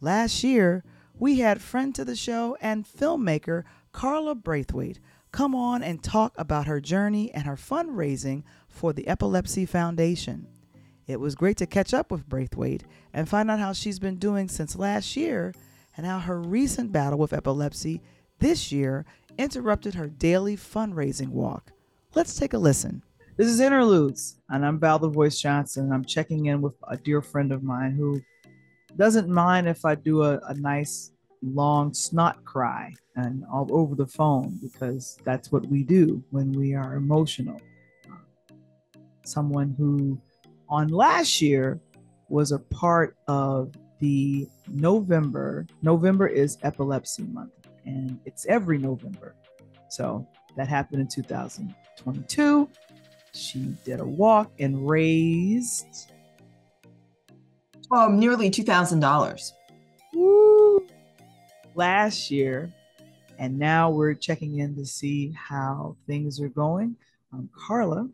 Last 0.00 0.44
year, 0.44 0.84
we 1.18 1.38
had 1.40 1.62
friend 1.62 1.94
to 1.94 2.04
the 2.04 2.16
show 2.16 2.56
and 2.60 2.84
filmmaker 2.84 3.64
Karla 3.92 4.34
Braithwaite 4.34 5.00
come 5.32 5.54
on 5.54 5.82
and 5.82 6.02
talk 6.02 6.34
about 6.36 6.66
her 6.66 6.80
journey 6.80 7.32
and 7.32 7.44
her 7.44 7.56
fundraising 7.56 8.42
for 8.68 8.92
the 8.92 9.08
Epilepsy 9.08 9.64
Foundation. 9.64 10.46
It 11.06 11.18
was 11.18 11.34
great 11.34 11.56
to 11.58 11.66
catch 11.66 11.94
up 11.94 12.10
with 12.10 12.28
Braithwaite 12.28 12.84
and 13.12 13.28
find 13.28 13.50
out 13.50 13.58
how 13.58 13.72
she's 13.72 13.98
been 13.98 14.16
doing 14.16 14.48
since 14.48 14.76
last 14.76 15.16
year 15.16 15.54
and 15.96 16.04
how 16.04 16.18
her 16.18 16.40
recent 16.40 16.92
battle 16.92 17.18
with 17.18 17.32
epilepsy 17.32 18.02
this 18.38 18.70
year 18.70 19.06
interrupted 19.38 19.94
her 19.94 20.08
daily 20.08 20.56
fundraising 20.56 21.28
walk. 21.28 21.72
Let's 22.14 22.34
take 22.34 22.52
a 22.52 22.58
listen. 22.58 23.02
This 23.36 23.48
is 23.48 23.60
Interludes, 23.60 24.38
and 24.48 24.64
I'm 24.64 24.78
Val 24.78 24.98
the 24.98 25.08
Voice 25.08 25.40
Johnson. 25.40 25.92
I'm 25.92 26.04
checking 26.04 26.46
in 26.46 26.60
with 26.60 26.74
a 26.88 26.96
dear 26.96 27.22
friend 27.22 27.52
of 27.52 27.62
mine 27.62 27.92
who 27.92 28.20
doesn't 28.96 29.28
mind 29.28 29.68
if 29.68 29.84
I 29.84 29.94
do 29.94 30.22
a, 30.22 30.38
a 30.48 30.54
nice 30.54 31.12
long 31.42 31.92
snot 31.92 32.44
cry 32.44 32.92
and 33.14 33.44
all 33.52 33.68
over 33.70 33.94
the 33.94 34.06
phone 34.06 34.58
because 34.62 35.18
that's 35.24 35.52
what 35.52 35.66
we 35.66 35.82
do 35.82 36.22
when 36.30 36.52
we 36.52 36.74
are 36.74 36.94
emotional. 36.94 37.60
Someone 39.24 39.74
who 39.76 40.20
on 40.68 40.88
last 40.88 41.40
year 41.40 41.80
was 42.28 42.52
a 42.52 42.58
part 42.58 43.16
of 43.28 43.72
the 44.00 44.48
November. 44.68 45.66
November 45.82 46.26
is 46.26 46.58
epilepsy 46.62 47.22
month, 47.24 47.52
and 47.84 48.18
it's 48.24 48.46
every 48.46 48.78
November. 48.78 49.34
So 49.88 50.26
that 50.56 50.68
happened 50.68 51.02
in 51.02 51.08
2022. 51.08 52.68
She 53.32 53.76
did 53.84 54.00
a 54.00 54.04
walk 54.04 54.50
and 54.58 54.88
raised 54.88 56.12
um, 57.90 58.18
nearly 58.18 58.50
two 58.50 58.62
thousand 58.62 59.00
dollars. 59.00 59.52
Last 61.74 62.30
year, 62.30 62.72
and 63.38 63.58
now 63.58 63.90
we're 63.90 64.14
checking 64.14 64.58
in 64.58 64.74
to 64.76 64.86
see 64.86 65.32
how 65.32 65.96
things 66.06 66.40
are 66.40 66.48
going. 66.48 66.96
Um, 67.32 67.50
Karla 67.54 68.08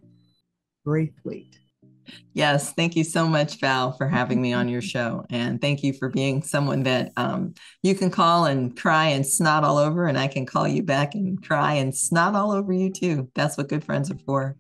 Braithwaite 0.85 1.59
Yes, 2.35 2.73
thank 2.73 2.97
you 2.97 3.05
so 3.05 3.27
much, 3.27 3.61
Val, 3.61 3.93
for 3.93 4.09
having 4.09 4.41
me 4.41 4.53
on 4.53 4.69
your 4.69 4.83
show. 4.95 5.25
And 5.31 5.61
thank 5.61 5.83
you 5.83 5.93
for 5.93 6.09
being 6.09 6.43
someone 6.43 6.83
that 6.85 7.13
um, 7.17 7.55
you 7.83 7.95
can 7.95 8.11
call 8.11 8.47
and 8.47 8.77
cry 8.77 9.07
and 9.07 9.27
snot 9.27 9.65
all 9.65 9.79
over, 9.79 10.07
and 10.07 10.19
I 10.19 10.29
can 10.29 10.47
call 10.47 10.67
you 10.67 10.83
back 10.83 11.15
and 11.15 11.43
cry 11.43 11.75
and 11.75 11.95
snot 11.95 12.35
all 12.35 12.53
over 12.53 12.73
you 12.73 12.91
too. 12.91 13.31
That's 13.35 13.57
what 13.57 13.69
good 13.69 13.85
friends 13.85 14.11
are 14.11 14.19
for. 14.27 14.57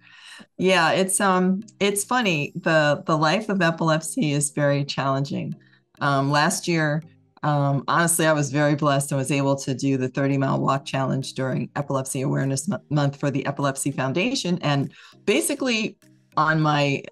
Yeah, 0.58 0.92
it's 0.92 1.20
um 1.20 1.62
it's 1.80 2.04
funny. 2.04 2.52
The 2.56 3.02
the 3.06 3.16
life 3.16 3.49
of 3.49 3.62
epilepsy 3.62 4.32
is 4.32 4.50
very 4.50 4.84
challenging. 4.84 5.54
Um, 6.00 6.30
last 6.30 6.66
year, 6.66 7.02
um, 7.42 7.84
honestly, 7.88 8.26
I 8.26 8.32
was 8.32 8.50
very 8.50 8.75
blessed 8.75 9.12
and 9.12 9.18
was 9.18 9.30
able 9.30 9.56
to 9.56 9.75
do 9.75 9.96
the 9.96 10.08
30 10.08 10.38
mile 10.38 10.61
walk 10.61 10.84
challenge 10.84 11.34
during 11.34 11.70
Epilepsy 11.76 12.22
Awareness 12.22 12.68
Month 12.90 13.16
for 13.18 13.30
the 13.30 13.44
Epilepsy 13.46 13.90
Foundation. 13.90 14.58
And 14.62 14.92
basically, 15.26 15.96
on 16.37 16.61
my 16.61 17.02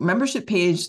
membership 0.00 0.46
page 0.46 0.88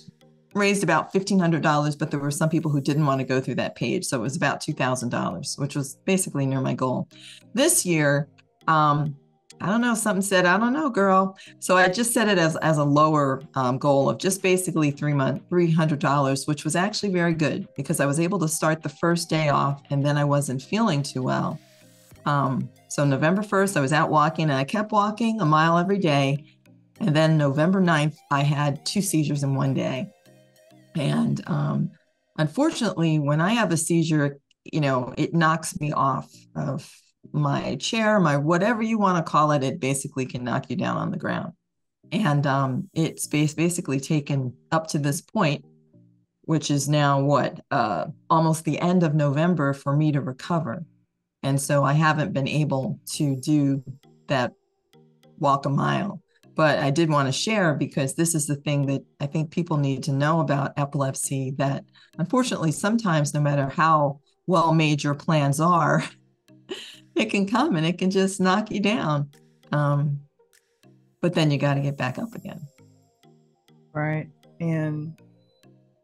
raised 0.53 0.83
about 0.83 1.13
$1,500, 1.13 1.97
but 1.97 2.11
there 2.11 2.19
were 2.19 2.31
some 2.31 2.49
people 2.49 2.71
who 2.71 2.81
didn't 2.81 3.05
want 3.05 3.19
to 3.19 3.25
go 3.25 3.39
through 3.39 3.55
that 3.55 3.75
page. 3.75 4.05
So 4.05 4.17
it 4.17 4.21
was 4.21 4.35
about 4.35 4.61
$2,000, 4.61 5.59
which 5.59 5.75
was 5.75 5.95
basically 6.05 6.45
near 6.45 6.61
my 6.61 6.73
goal. 6.73 7.07
This 7.53 7.85
year, 7.85 8.27
um, 8.67 9.15
I 9.61 9.67
don't 9.67 9.81
know, 9.81 9.93
something 9.93 10.23
said, 10.23 10.45
I 10.45 10.57
don't 10.57 10.73
know, 10.73 10.89
girl. 10.89 11.37
So 11.59 11.77
I 11.77 11.87
just 11.87 12.13
set 12.13 12.27
it 12.27 12.39
as, 12.39 12.55
as 12.57 12.79
a 12.79 12.83
lower 12.83 13.43
um, 13.53 13.77
goal 13.77 14.09
of 14.09 14.17
just 14.17 14.41
basically 14.41 14.89
three 14.89 15.13
month, 15.13 15.47
$300, 15.49 16.47
which 16.47 16.63
was 16.63 16.75
actually 16.75 17.11
very 17.11 17.33
good 17.33 17.67
because 17.77 17.99
I 17.99 18.07
was 18.07 18.19
able 18.19 18.39
to 18.39 18.47
start 18.47 18.81
the 18.81 18.89
first 18.89 19.29
day 19.29 19.49
off 19.49 19.83
and 19.91 20.03
then 20.03 20.17
I 20.17 20.25
wasn't 20.25 20.61
feeling 20.61 21.03
too 21.03 21.21
well. 21.21 21.59
Um, 22.25 22.69
so 22.87 23.05
November 23.05 23.41
1st, 23.41 23.77
I 23.77 23.81
was 23.81 23.93
out 23.93 24.09
walking 24.09 24.45
and 24.45 24.53
I 24.53 24.63
kept 24.63 24.91
walking 24.91 25.41
a 25.41 25.45
mile 25.45 25.77
every 25.77 25.99
day. 25.99 26.43
And 27.01 27.15
then 27.15 27.35
November 27.35 27.81
9th, 27.81 28.15
I 28.29 28.43
had 28.43 28.85
two 28.85 29.01
seizures 29.01 29.41
in 29.41 29.55
one 29.55 29.73
day. 29.73 30.13
And 30.95 31.41
um, 31.47 31.91
unfortunately, 32.37 33.17
when 33.17 33.41
I 33.41 33.53
have 33.53 33.71
a 33.71 33.77
seizure, 33.77 34.37
you 34.63 34.81
know, 34.81 35.11
it 35.17 35.33
knocks 35.33 35.79
me 35.79 35.91
off 35.91 36.31
of 36.55 36.87
my 37.33 37.75
chair, 37.77 38.19
my 38.19 38.37
whatever 38.37 38.83
you 38.83 38.99
want 38.99 39.17
to 39.17 39.29
call 39.29 39.51
it. 39.51 39.63
It 39.63 39.79
basically 39.79 40.27
can 40.27 40.43
knock 40.43 40.69
you 40.69 40.75
down 40.75 40.97
on 40.97 41.09
the 41.09 41.17
ground. 41.17 41.53
And 42.11 42.45
um, 42.45 42.87
it's 42.93 43.25
basically 43.25 43.99
taken 43.99 44.53
up 44.71 44.85
to 44.87 44.99
this 44.99 45.21
point, 45.21 45.65
which 46.41 46.69
is 46.69 46.87
now 46.87 47.19
what, 47.19 47.61
uh, 47.71 48.07
almost 48.29 48.63
the 48.63 48.79
end 48.79 49.01
of 49.01 49.15
November 49.15 49.73
for 49.73 49.95
me 49.95 50.11
to 50.11 50.21
recover. 50.21 50.85
And 51.41 51.59
so 51.59 51.83
I 51.83 51.93
haven't 51.93 52.33
been 52.33 52.47
able 52.47 52.99
to 53.13 53.35
do 53.35 53.83
that 54.27 54.51
walk 55.39 55.65
a 55.65 55.69
mile 55.69 56.21
but 56.55 56.79
I 56.79 56.91
did 56.91 57.09
want 57.09 57.27
to 57.27 57.31
share 57.31 57.73
because 57.73 58.13
this 58.13 58.35
is 58.35 58.47
the 58.47 58.55
thing 58.55 58.85
that 58.87 59.03
I 59.19 59.25
think 59.25 59.51
people 59.51 59.77
need 59.77 60.03
to 60.03 60.11
know 60.11 60.39
about 60.39 60.73
epilepsy 60.77 61.51
that 61.57 61.85
unfortunately 62.17 62.71
sometimes 62.71 63.33
no 63.33 63.41
matter 63.41 63.69
how 63.69 64.19
well 64.47 64.73
made 64.73 65.03
your 65.03 65.15
plans 65.15 65.59
are 65.59 66.03
it 67.15 67.25
can 67.25 67.47
come 67.47 67.75
and 67.75 67.85
it 67.85 67.97
can 67.97 68.11
just 68.11 68.39
knock 68.39 68.71
you 68.71 68.79
down. 68.79 69.29
Um, 69.71 70.21
but 71.21 71.33
then 71.33 71.51
you 71.51 71.57
got 71.57 71.75
to 71.75 71.81
get 71.81 71.97
back 71.97 72.17
up 72.17 72.33
again. 72.33 72.61
Right 73.93 74.29
and 74.61 75.19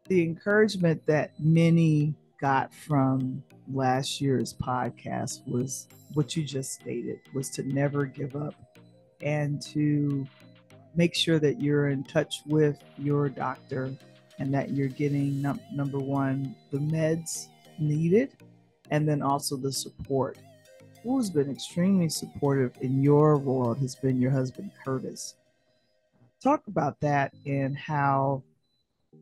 the 0.08 0.22
encouragement 0.22 1.06
that 1.06 1.32
many 1.38 2.14
got 2.40 2.74
from 2.74 3.42
last 3.72 4.20
year's 4.20 4.54
podcast 4.54 5.46
was 5.46 5.86
what 6.14 6.36
you 6.36 6.42
just 6.42 6.72
stated 6.72 7.18
was 7.34 7.50
to 7.50 7.62
never 7.62 8.04
give 8.04 8.34
up 8.34 8.54
and 9.20 9.60
to 9.62 10.26
make 10.94 11.14
sure 11.14 11.38
that 11.38 11.60
you're 11.60 11.88
in 11.88 12.04
touch 12.04 12.42
with 12.46 12.82
your 12.96 13.28
doctor 13.28 13.92
and 14.38 14.52
that 14.54 14.70
you're 14.70 14.88
getting 14.88 15.40
num- 15.42 15.60
number 15.72 15.98
one 15.98 16.54
the 16.70 16.78
meds 16.78 17.48
needed 17.78 18.32
and 18.90 19.08
then 19.08 19.22
also 19.22 19.56
the 19.56 19.72
support. 19.72 20.38
Who's 21.02 21.30
been 21.30 21.50
extremely 21.50 22.08
supportive 22.08 22.72
in 22.80 23.02
your 23.02 23.36
world 23.36 23.78
has 23.78 23.94
been 23.94 24.20
your 24.20 24.30
husband 24.30 24.70
curtis. 24.84 25.36
Talk 26.42 26.66
about 26.66 27.00
that 27.00 27.32
and 27.46 27.76
how 27.76 28.42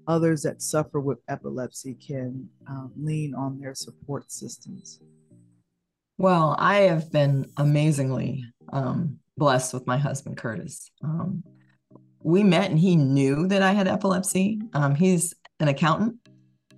others 0.08 0.42
that 0.42 0.62
suffer 0.62 1.00
with 1.00 1.18
epilepsy 1.28 1.94
can 1.94 2.48
um, 2.68 2.92
lean 2.96 3.34
on 3.34 3.60
their 3.60 3.74
support 3.74 4.30
systems. 4.30 5.00
Well 6.18 6.56
i 6.58 6.76
have 6.76 7.12
been 7.12 7.50
amazingly 7.58 8.44
um, 8.72 9.18
blessed 9.37 9.75
with 9.75 9.87
my 9.87 9.99
husband 9.99 10.37
Curtis. 10.37 10.90
Um, 11.02 11.43
we 12.23 12.43
met 12.43 12.71
and 12.71 12.78
he 12.78 12.97
knew 12.97 13.47
that 13.49 13.62
I 13.62 13.73
had 13.73 13.87
epilepsy. 13.87 14.61
Um, 14.73 14.95
he's 14.95 15.35
an 15.61 15.69
accountant 15.69 16.16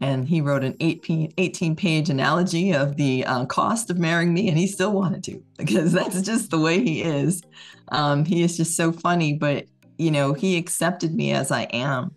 and 0.00 0.28
he 0.28 0.40
wrote 0.40 0.64
an 0.64 0.76
18 0.80 1.76
page 1.76 2.10
analogy 2.10 2.72
of 2.72 2.96
the 2.96 3.24
uh, 3.24 3.46
cost 3.46 3.90
of 3.90 3.98
marrying 3.98 4.32
me, 4.32 4.48
and 4.48 4.56
he 4.56 4.66
still 4.66 4.92
wanted 4.92 5.24
to 5.24 5.42
because 5.58 5.92
that's 5.92 6.22
just 6.22 6.50
the 6.50 6.58
way 6.58 6.82
he 6.82 7.02
is. 7.02 7.42
Um, 7.90 8.24
he 8.24 8.42
is 8.42 8.56
just 8.56 8.76
so 8.76 8.92
funny, 8.92 9.34
but 9.34 9.66
you 9.96 10.10
know, 10.10 10.32
he 10.32 10.56
accepted 10.56 11.14
me 11.14 11.32
as 11.32 11.50
I 11.50 11.62
am, 11.62 12.14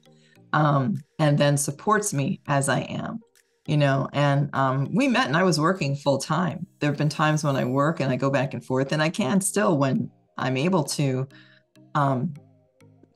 um, 0.54 1.02
and 1.18 1.38
then 1.38 1.58
supports 1.58 2.14
me 2.14 2.42
as 2.48 2.70
I 2.70 2.82
am. 2.82 3.20
You 3.68 3.78
know, 3.78 4.10
and 4.12 4.54
um, 4.54 4.90
we 4.94 5.08
met, 5.08 5.28
and 5.28 5.38
I 5.38 5.44
was 5.44 5.60
working 5.60 5.96
full 5.96 6.18
time. 6.18 6.68
There 6.80 6.90
have 6.90 6.98
been 6.98 7.10
times 7.10 7.44
when 7.44 7.56
I 7.56 7.64
work 7.64 8.00
and 8.00 8.12
I 8.12 8.16
go 8.16 8.30
back 8.30 8.54
and 8.54 8.64
forth, 8.64 8.92
and 8.92 9.02
I 9.02 9.10
can 9.10 9.40
still 9.40 9.78
when 9.78 10.12
I'm 10.42 10.58
able 10.58 10.84
to 10.84 11.28
um, 11.96 12.34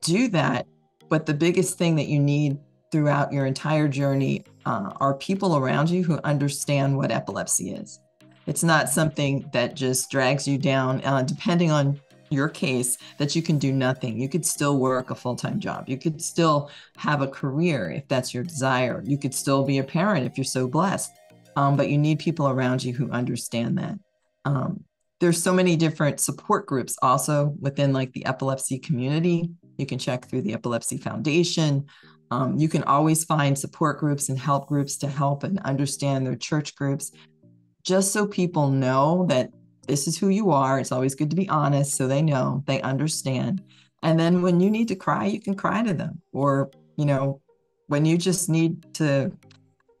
do 0.00 0.28
that. 0.28 0.66
But 1.08 1.26
the 1.26 1.34
biggest 1.34 1.78
thing 1.78 1.96
that 1.96 2.06
you 2.06 2.18
need 2.18 2.58
throughout 2.90 3.32
your 3.32 3.46
entire 3.46 3.88
journey 3.88 4.44
uh, 4.64 4.92
are 5.00 5.14
people 5.14 5.56
around 5.56 5.90
you 5.90 6.02
who 6.02 6.18
understand 6.24 6.96
what 6.96 7.10
epilepsy 7.10 7.70
is. 7.70 8.00
It's 8.46 8.62
not 8.62 8.88
something 8.88 9.48
that 9.52 9.74
just 9.74 10.10
drags 10.10 10.46
you 10.46 10.58
down, 10.58 11.04
uh, 11.04 11.22
depending 11.22 11.70
on 11.70 12.00
your 12.30 12.48
case, 12.48 12.98
that 13.18 13.36
you 13.36 13.42
can 13.42 13.58
do 13.58 13.72
nothing. 13.72 14.20
You 14.20 14.28
could 14.28 14.44
still 14.44 14.78
work 14.78 15.10
a 15.10 15.14
full 15.14 15.36
time 15.36 15.60
job. 15.60 15.88
You 15.88 15.96
could 15.96 16.20
still 16.22 16.70
have 16.96 17.22
a 17.22 17.28
career 17.28 17.90
if 17.90 18.08
that's 18.08 18.34
your 18.34 18.44
desire. 18.44 19.02
You 19.04 19.18
could 19.18 19.34
still 19.34 19.64
be 19.64 19.78
a 19.78 19.84
parent 19.84 20.26
if 20.26 20.36
you're 20.36 20.44
so 20.44 20.66
blessed. 20.66 21.12
Um, 21.56 21.76
but 21.76 21.88
you 21.88 21.98
need 21.98 22.18
people 22.18 22.48
around 22.48 22.84
you 22.84 22.92
who 22.92 23.10
understand 23.10 23.78
that. 23.78 23.98
Um, 24.44 24.84
there's 25.20 25.42
so 25.42 25.52
many 25.52 25.76
different 25.76 26.20
support 26.20 26.66
groups 26.66 26.96
also 27.00 27.54
within 27.60 27.92
like 27.92 28.12
the 28.12 28.26
epilepsy 28.26 28.78
community. 28.78 29.50
You 29.78 29.86
can 29.86 29.98
check 29.98 30.28
through 30.28 30.42
the 30.42 30.52
Epilepsy 30.52 30.98
Foundation. 30.98 31.86
Um, 32.30 32.58
you 32.58 32.68
can 32.68 32.82
always 32.84 33.24
find 33.24 33.58
support 33.58 33.98
groups 33.98 34.28
and 34.28 34.38
help 34.38 34.68
groups 34.68 34.96
to 34.98 35.06
help 35.06 35.44
and 35.44 35.58
understand 35.60 36.26
their 36.26 36.36
church 36.36 36.74
groups, 36.74 37.12
just 37.82 38.12
so 38.12 38.26
people 38.26 38.68
know 38.68 39.26
that 39.28 39.50
this 39.86 40.08
is 40.08 40.18
who 40.18 40.28
you 40.28 40.50
are. 40.50 40.78
It's 40.80 40.92
always 40.92 41.14
good 41.14 41.30
to 41.30 41.36
be 41.36 41.48
honest 41.48 41.94
so 41.94 42.08
they 42.08 42.22
know, 42.22 42.64
they 42.66 42.82
understand. 42.82 43.62
And 44.02 44.18
then 44.18 44.42
when 44.42 44.60
you 44.60 44.70
need 44.70 44.88
to 44.88 44.96
cry, 44.96 45.26
you 45.26 45.40
can 45.40 45.54
cry 45.54 45.82
to 45.82 45.94
them. 45.94 46.20
Or, 46.32 46.70
you 46.96 47.06
know, 47.06 47.40
when 47.86 48.04
you 48.04 48.18
just 48.18 48.48
need 48.48 48.94
to, 48.94 49.32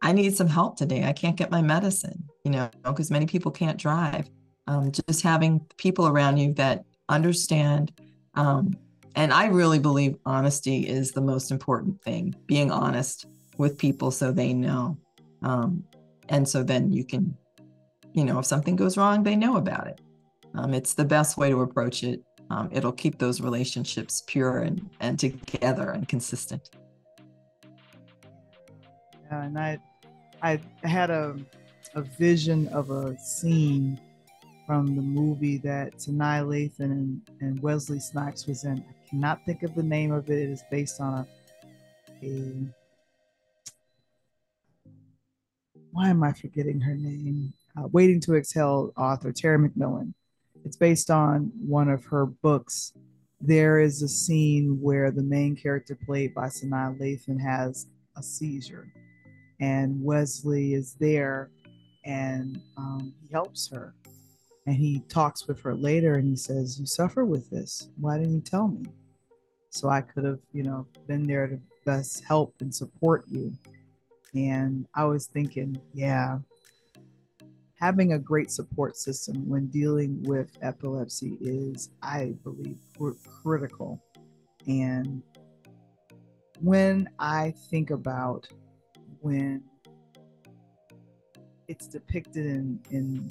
I 0.02 0.12
need 0.12 0.36
some 0.36 0.48
help 0.48 0.76
today. 0.76 1.04
I 1.04 1.12
can't 1.12 1.36
get 1.36 1.50
my 1.50 1.62
medicine, 1.62 2.24
you 2.44 2.50
know, 2.50 2.68
because 2.84 3.10
many 3.10 3.26
people 3.26 3.52
can't 3.52 3.78
drive. 3.78 4.28
Um, 4.68 4.90
just 4.90 5.22
having 5.22 5.60
people 5.76 6.08
around 6.08 6.38
you 6.38 6.52
that 6.54 6.84
understand 7.08 7.92
um, 8.34 8.76
and 9.16 9.32
I 9.32 9.46
really 9.46 9.78
believe 9.78 10.16
honesty 10.26 10.86
is 10.86 11.12
the 11.12 11.22
most 11.22 11.50
important 11.50 12.02
thing, 12.02 12.34
being 12.46 12.70
honest 12.70 13.24
with 13.56 13.78
people 13.78 14.10
so 14.10 14.30
they 14.30 14.52
know. 14.52 14.98
Um, 15.42 15.84
and 16.28 16.46
so 16.46 16.62
then 16.62 16.92
you 16.92 17.02
can, 17.02 17.34
you 18.12 18.24
know, 18.24 18.38
if 18.38 18.44
something 18.44 18.76
goes 18.76 18.98
wrong, 18.98 19.22
they 19.22 19.34
know 19.34 19.56
about 19.56 19.86
it. 19.86 20.02
Um, 20.54 20.74
it's 20.74 20.92
the 20.92 21.04
best 21.04 21.38
way 21.38 21.48
to 21.48 21.62
approach 21.62 22.04
it. 22.04 22.22
Um, 22.50 22.68
it'll 22.70 22.92
keep 22.92 23.18
those 23.18 23.40
relationships 23.40 24.22
pure 24.26 24.58
and, 24.58 24.88
and 25.00 25.18
together 25.18 25.90
and 25.90 26.06
consistent. 26.06 26.68
Yeah, 29.30 29.44
and 29.44 29.58
I, 29.58 29.78
I 30.42 30.60
had 30.84 31.10
a, 31.10 31.36
a 31.94 32.02
vision 32.02 32.68
of 32.68 32.90
a 32.90 33.18
scene 33.18 33.98
from 34.66 34.96
the 34.96 35.02
movie 35.02 35.58
that 35.58 35.94
Sanaa 35.98 36.44
Lathan 36.44 36.90
and, 36.90 37.30
and 37.40 37.62
Wesley 37.62 38.00
Snipes 38.00 38.46
was 38.46 38.64
in. 38.64 38.84
I 38.88 39.08
cannot 39.08 39.44
think 39.46 39.62
of 39.62 39.74
the 39.74 39.82
name 39.82 40.12
of 40.12 40.28
it. 40.28 40.38
It 40.38 40.50
is 40.50 40.64
based 40.70 41.00
on 41.00 41.26
a, 42.22 42.26
a 42.26 42.52
why 45.92 46.08
am 46.08 46.22
I 46.24 46.32
forgetting 46.32 46.80
her 46.80 46.94
name? 46.94 47.52
Uh, 47.78 47.86
Waiting 47.92 48.20
to 48.22 48.34
Exhale 48.34 48.92
author 48.96 49.32
Terry 49.32 49.58
McMillan. 49.58 50.12
It's 50.64 50.76
based 50.76 51.10
on 51.10 51.52
one 51.58 51.88
of 51.88 52.04
her 52.06 52.26
books. 52.26 52.92
There 53.40 53.78
is 53.78 54.02
a 54.02 54.08
scene 54.08 54.78
where 54.80 55.10
the 55.10 55.22
main 55.22 55.54
character, 55.54 55.96
played 56.06 56.34
by 56.34 56.48
Sanaa 56.48 56.98
Lathan, 56.98 57.40
has 57.40 57.86
a 58.16 58.22
seizure, 58.22 58.92
and 59.60 60.02
Wesley 60.02 60.74
is 60.74 60.96
there, 60.98 61.50
and 62.04 62.60
um, 62.76 63.14
he 63.22 63.28
helps 63.32 63.68
her 63.68 63.94
and 64.66 64.76
he 64.76 65.00
talks 65.08 65.46
with 65.46 65.60
her 65.60 65.74
later 65.74 66.14
and 66.14 66.26
he 66.26 66.36
says, 66.36 66.78
You 66.78 66.86
suffer 66.86 67.24
with 67.24 67.48
this. 67.50 67.88
Why 67.98 68.18
didn't 68.18 68.34
you 68.34 68.40
tell 68.40 68.68
me? 68.68 68.84
So 69.70 69.88
I 69.88 70.00
could 70.00 70.24
have, 70.24 70.40
you 70.52 70.64
know, 70.64 70.86
been 71.06 71.24
there 71.24 71.46
to 71.46 71.60
best 71.84 72.24
help 72.24 72.54
and 72.60 72.74
support 72.74 73.24
you. 73.28 73.52
And 74.34 74.86
I 74.94 75.04
was 75.04 75.26
thinking, 75.26 75.80
yeah, 75.94 76.38
having 77.78 78.12
a 78.12 78.18
great 78.18 78.50
support 78.50 78.96
system 78.96 79.48
when 79.48 79.68
dealing 79.68 80.22
with 80.24 80.50
epilepsy 80.62 81.38
is, 81.40 81.90
I 82.02 82.34
believe, 82.42 82.78
critical. 83.42 84.02
And 84.66 85.22
when 86.60 87.08
I 87.18 87.54
think 87.70 87.90
about 87.90 88.48
when 89.20 89.62
it's 91.68 91.86
depicted 91.86 92.46
in, 92.46 92.80
in 92.90 93.30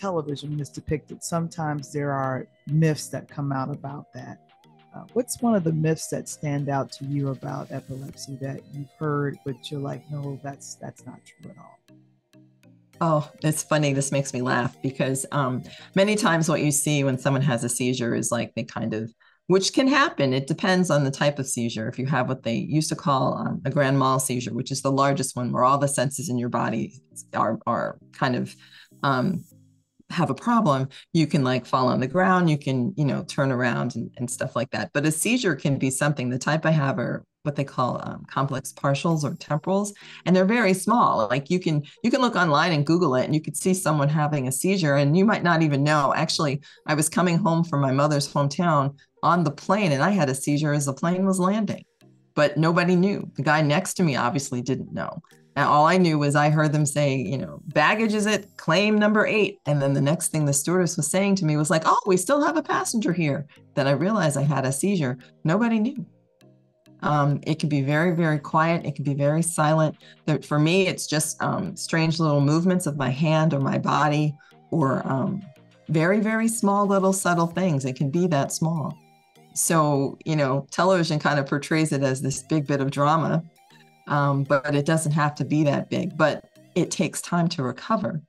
television 0.00 0.58
is 0.60 0.70
depicted, 0.70 1.22
sometimes 1.22 1.92
there 1.92 2.12
are 2.12 2.46
myths 2.66 3.08
that 3.08 3.28
come 3.28 3.52
out 3.52 3.70
about 3.70 4.12
that. 4.14 4.38
Uh, 4.94 5.04
what's 5.12 5.40
one 5.40 5.54
of 5.54 5.62
the 5.62 5.72
myths 5.72 6.08
that 6.08 6.28
stand 6.28 6.68
out 6.68 6.90
to 6.90 7.04
you 7.04 7.28
about 7.28 7.70
epilepsy 7.70 8.36
that 8.40 8.60
you've 8.72 8.90
heard, 8.98 9.38
but 9.44 9.70
you're 9.70 9.80
like, 9.80 10.02
no, 10.10 10.40
that's 10.42 10.74
that's 10.76 11.06
not 11.06 11.20
true 11.24 11.50
at 11.50 11.58
all? 11.58 11.78
Oh, 13.02 13.30
it's 13.42 13.62
funny. 13.62 13.92
This 13.92 14.12
makes 14.12 14.34
me 14.34 14.42
laugh 14.42 14.76
because 14.82 15.24
um, 15.32 15.62
many 15.94 16.16
times 16.16 16.48
what 16.48 16.60
you 16.60 16.70
see 16.70 17.04
when 17.04 17.18
someone 17.18 17.42
has 17.42 17.64
a 17.64 17.68
seizure 17.68 18.14
is 18.14 18.30
like 18.30 18.52
they 18.54 18.64
kind 18.64 18.92
of, 18.92 19.12
which 19.46 19.72
can 19.72 19.88
happen. 19.88 20.34
It 20.34 20.46
depends 20.46 20.90
on 20.90 21.04
the 21.04 21.10
type 21.10 21.38
of 21.38 21.46
seizure. 21.46 21.88
If 21.88 21.98
you 21.98 22.06
have 22.06 22.28
what 22.28 22.42
they 22.42 22.56
used 22.56 22.90
to 22.90 22.96
call 22.96 23.38
um, 23.38 23.62
a 23.64 23.70
grand 23.70 23.98
mal 23.98 24.18
seizure, 24.18 24.52
which 24.52 24.70
is 24.70 24.82
the 24.82 24.92
largest 24.92 25.34
one 25.34 25.50
where 25.50 25.64
all 25.64 25.78
the 25.78 25.88
senses 25.88 26.28
in 26.28 26.36
your 26.36 26.50
body 26.50 27.00
are, 27.32 27.58
are 27.66 27.98
kind 28.12 28.36
of 28.36 28.54
um, 29.02 29.44
have 30.10 30.30
a 30.30 30.34
problem, 30.34 30.88
you 31.12 31.26
can 31.26 31.44
like 31.44 31.66
fall 31.66 31.88
on 31.88 32.00
the 32.00 32.06
ground, 32.06 32.50
you 32.50 32.58
can, 32.58 32.92
you 32.96 33.04
know, 33.04 33.22
turn 33.24 33.52
around 33.52 33.96
and, 33.96 34.10
and 34.16 34.30
stuff 34.30 34.56
like 34.56 34.70
that. 34.70 34.90
But 34.92 35.06
a 35.06 35.12
seizure 35.12 35.54
can 35.54 35.78
be 35.78 35.90
something, 35.90 36.28
the 36.28 36.38
type 36.38 36.66
I 36.66 36.70
have 36.70 36.98
are 36.98 37.24
what 37.42 37.56
they 37.56 37.64
call 37.64 38.00
um, 38.04 38.24
complex 38.26 38.70
partials 38.70 39.24
or 39.24 39.34
temporals 39.34 39.94
and 40.26 40.36
they're 40.36 40.44
very 40.44 40.74
small. 40.74 41.26
Like 41.30 41.48
you 41.48 41.58
can 41.58 41.82
you 42.04 42.10
can 42.10 42.20
look 42.20 42.36
online 42.36 42.72
and 42.72 42.84
google 42.84 43.14
it 43.14 43.24
and 43.24 43.34
you 43.34 43.40
could 43.40 43.56
see 43.56 43.72
someone 43.72 44.10
having 44.10 44.46
a 44.46 44.52
seizure 44.52 44.96
and 44.96 45.16
you 45.16 45.24
might 45.24 45.42
not 45.42 45.62
even 45.62 45.82
know. 45.82 46.12
Actually 46.14 46.60
i 46.86 46.92
was 46.92 47.08
coming 47.08 47.38
home 47.38 47.64
from 47.64 47.80
my 47.80 47.92
mother's 47.92 48.30
hometown 48.30 48.94
on 49.22 49.42
the 49.42 49.50
plane 49.50 49.92
and 49.92 50.02
i 50.02 50.10
had 50.10 50.28
a 50.28 50.34
seizure 50.34 50.72
as 50.74 50.84
the 50.84 50.92
plane 50.92 51.24
was 51.24 51.40
landing 51.40 51.82
but 52.34 52.56
nobody 52.56 52.96
knew. 52.96 53.30
The 53.36 53.42
guy 53.42 53.62
next 53.62 53.94
to 53.94 54.02
me 54.02 54.16
obviously 54.16 54.62
didn't 54.62 54.92
know 54.92 55.20
and 55.56 55.66
all 55.66 55.86
I 55.86 55.98
knew 55.98 56.18
was 56.18 56.36
I 56.36 56.48
heard 56.50 56.72
them 56.72 56.86
say, 56.86 57.16
you 57.16 57.36
know, 57.36 57.60
baggage 57.66 58.14
is 58.14 58.26
it 58.26 58.56
claim 58.56 58.96
number 58.96 59.26
eight. 59.26 59.58
And 59.66 59.82
then 59.82 59.94
the 59.94 60.00
next 60.00 60.28
thing 60.28 60.44
the 60.44 60.52
stewardess 60.52 60.96
was 60.96 61.08
saying 61.08 61.36
to 61.36 61.44
me 61.44 61.56
was 61.56 61.70
like, 61.70 61.82
oh, 61.86 62.00
we 62.06 62.16
still 62.16 62.44
have 62.44 62.56
a 62.56 62.62
passenger 62.62 63.12
here. 63.12 63.46
Then 63.74 63.86
I 63.86 63.92
realized 63.92 64.36
I 64.36 64.42
had 64.42 64.64
a 64.64 64.72
seizure. 64.72 65.18
Nobody 65.44 65.80
knew. 65.80 66.06
Um, 67.02 67.40
it 67.46 67.58
can 67.58 67.68
be 67.68 67.82
very, 67.82 68.14
very 68.14 68.38
quiet. 68.38 68.86
It 68.86 68.94
can 68.94 69.04
be 69.04 69.14
very 69.14 69.42
silent. 69.42 69.96
For 70.44 70.58
me, 70.58 70.86
it's 70.86 71.06
just 71.06 71.42
um, 71.42 71.74
strange 71.74 72.20
little 72.20 72.40
movements 72.40 72.86
of 72.86 72.96
my 72.96 73.08
hand 73.08 73.54
or 73.54 73.60
my 73.60 73.78
body, 73.78 74.34
or 74.70 75.06
um, 75.10 75.42
very, 75.88 76.20
very 76.20 76.46
small 76.46 76.86
little 76.86 77.12
subtle 77.12 77.46
things. 77.46 77.84
It 77.84 77.96
can 77.96 78.10
be 78.10 78.26
that 78.28 78.52
small. 78.52 78.96
So, 79.54 80.16
you 80.24 80.36
know, 80.36 80.66
television 80.70 81.18
kind 81.18 81.40
of 81.40 81.46
portrays 81.46 81.92
it 81.92 82.02
as 82.02 82.20
this 82.20 82.42
big 82.42 82.66
bit 82.66 82.80
of 82.80 82.90
drama 82.90 83.42
um, 84.10 84.44
but 84.44 84.74
it 84.74 84.84
doesn't 84.84 85.12
have 85.12 85.34
to 85.36 85.44
be 85.44 85.64
that 85.64 85.88
big. 85.88 86.16
But 86.16 86.44
it 86.74 86.90
takes 86.90 87.22
time 87.22 87.48
to 87.48 87.62
recover, 87.62 88.20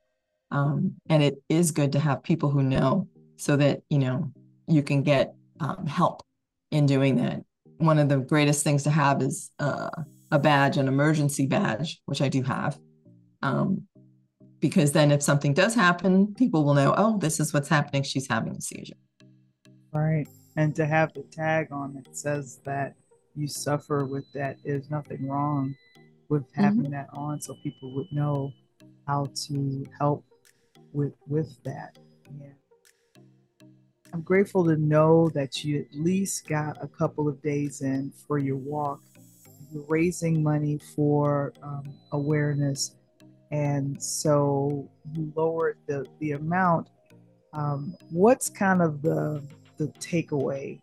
um, 0.50 0.94
and 1.10 1.22
it 1.22 1.42
is 1.48 1.70
good 1.70 1.92
to 1.92 2.00
have 2.00 2.22
people 2.22 2.50
who 2.50 2.62
know 2.62 3.08
so 3.36 3.56
that 3.56 3.82
you 3.90 3.98
know 3.98 4.32
you 4.66 4.82
can 4.82 5.02
get 5.02 5.34
um, 5.60 5.86
help 5.86 6.22
in 6.70 6.86
doing 6.86 7.16
that. 7.16 7.44
One 7.78 7.98
of 7.98 8.08
the 8.08 8.18
greatest 8.18 8.64
things 8.64 8.84
to 8.84 8.90
have 8.90 9.20
is 9.20 9.50
uh, 9.58 9.90
a 10.30 10.38
badge, 10.38 10.78
an 10.78 10.88
emergency 10.88 11.46
badge, 11.46 12.00
which 12.06 12.22
I 12.22 12.28
do 12.28 12.42
have. 12.42 12.78
Um, 13.42 13.86
because 14.60 14.92
then 14.92 15.10
if 15.10 15.22
something 15.22 15.52
does 15.52 15.74
happen, 15.74 16.34
people 16.34 16.64
will 16.64 16.74
know, 16.74 16.94
oh, 16.96 17.18
this 17.18 17.40
is 17.40 17.52
what's 17.52 17.68
happening. 17.68 18.04
She's 18.04 18.28
having 18.28 18.56
a 18.56 18.60
seizure. 18.60 18.94
Right. 19.92 20.28
And 20.56 20.74
to 20.76 20.86
have 20.86 21.12
the 21.12 21.22
tag 21.22 21.68
on 21.72 21.96
it 21.96 22.16
says 22.16 22.60
that 22.64 22.94
you 23.34 23.46
suffer 23.48 24.04
with 24.04 24.24
that. 24.34 24.58
There's 24.64 24.90
nothing 24.90 25.28
wrong 25.28 25.74
with 26.28 26.44
having 26.54 26.82
mm-hmm. 26.82 26.92
that 26.92 27.08
on, 27.12 27.40
so 27.40 27.54
people 27.62 27.94
would 27.94 28.10
know 28.12 28.52
how 29.06 29.28
to 29.46 29.86
help 29.98 30.24
with 30.92 31.14
with 31.26 31.62
that. 31.64 31.98
Yeah. 32.40 32.48
I'm 34.12 34.22
grateful 34.22 34.64
to 34.66 34.76
know 34.76 35.30
that 35.30 35.64
you 35.64 35.80
at 35.80 35.98
least 35.98 36.46
got 36.46 36.76
a 36.82 36.88
couple 36.88 37.28
of 37.28 37.42
days 37.42 37.80
in 37.80 38.12
for 38.26 38.38
your 38.38 38.56
walk. 38.56 39.00
you're 39.72 39.84
raising 39.88 40.42
money 40.42 40.78
for 40.94 41.54
um, 41.62 41.94
awareness, 42.12 42.96
and 43.50 44.02
so 44.02 44.88
you 45.14 45.32
lowered 45.34 45.78
the 45.86 46.06
the 46.20 46.32
amount. 46.32 46.88
Um, 47.54 47.96
what's 48.10 48.48
kind 48.48 48.80
of 48.80 49.02
the 49.02 49.42
the 49.76 49.88
takeaway 49.98 50.80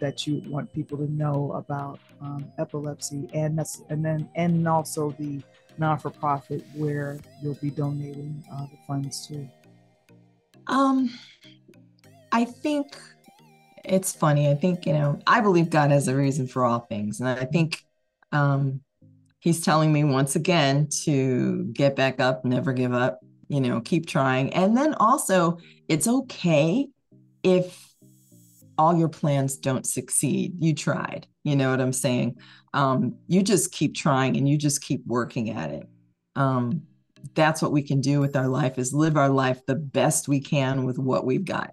that 0.00 0.26
you 0.26 0.42
want 0.46 0.72
people 0.72 0.96
to 0.98 1.10
know 1.12 1.52
about 1.52 1.98
um, 2.20 2.52
epilepsy, 2.58 3.28
and 3.34 3.58
that's 3.58 3.82
and 3.88 4.04
then 4.04 4.28
and 4.36 4.66
also 4.68 5.10
the 5.18 5.40
non 5.78 5.98
for 5.98 6.10
profit 6.10 6.64
where 6.74 7.18
you'll 7.42 7.54
be 7.54 7.70
donating 7.70 8.44
uh, 8.52 8.66
the 8.66 8.78
funds 8.86 9.26
to. 9.26 9.48
Um, 10.68 11.10
I 12.32 12.44
think 12.44 12.96
it's 13.84 14.12
funny. 14.12 14.50
I 14.50 14.54
think, 14.54 14.86
you 14.86 14.92
know, 14.92 15.18
I 15.26 15.40
believe 15.40 15.70
God 15.70 15.90
has 15.90 16.08
a 16.08 16.16
reason 16.16 16.46
for 16.46 16.64
all 16.64 16.80
things. 16.80 17.20
And 17.20 17.28
I 17.28 17.44
think 17.44 17.82
um, 18.32 18.80
He's 19.46 19.60
telling 19.60 19.92
me 19.92 20.02
once 20.02 20.34
again 20.34 20.88
to 21.04 21.64
get 21.72 21.94
back 21.94 22.18
up, 22.20 22.44
never 22.44 22.72
give 22.72 22.92
up, 22.92 23.20
you 23.48 23.60
know, 23.60 23.80
keep 23.80 24.06
trying. 24.06 24.52
And 24.52 24.76
then 24.76 24.94
also, 24.94 25.58
it's 25.88 26.08
okay 26.08 26.88
if 27.44 27.94
all 28.78 28.96
your 28.96 29.08
plans 29.08 29.56
don't 29.56 29.86
succeed. 29.86 30.54
You 30.58 30.74
tried. 30.74 31.26
You 31.44 31.56
know 31.56 31.70
what 31.70 31.80
I'm 31.80 31.92
saying? 31.92 32.38
Um, 32.74 33.16
you 33.28 33.42
just 33.42 33.72
keep 33.72 33.94
trying 33.94 34.36
and 34.36 34.48
you 34.48 34.58
just 34.58 34.82
keep 34.82 35.06
working 35.06 35.50
at 35.50 35.70
it. 35.70 35.88
Um, 36.34 36.82
that's 37.34 37.62
what 37.62 37.72
we 37.72 37.82
can 37.82 38.00
do 38.00 38.20
with 38.20 38.36
our 38.36 38.48
life 38.48 38.78
is 38.78 38.92
live 38.92 39.16
our 39.16 39.28
life 39.28 39.64
the 39.66 39.74
best 39.74 40.28
we 40.28 40.40
can 40.40 40.84
with 40.84 40.98
what 40.98 41.24
we've 41.24 41.44
got 41.44 41.72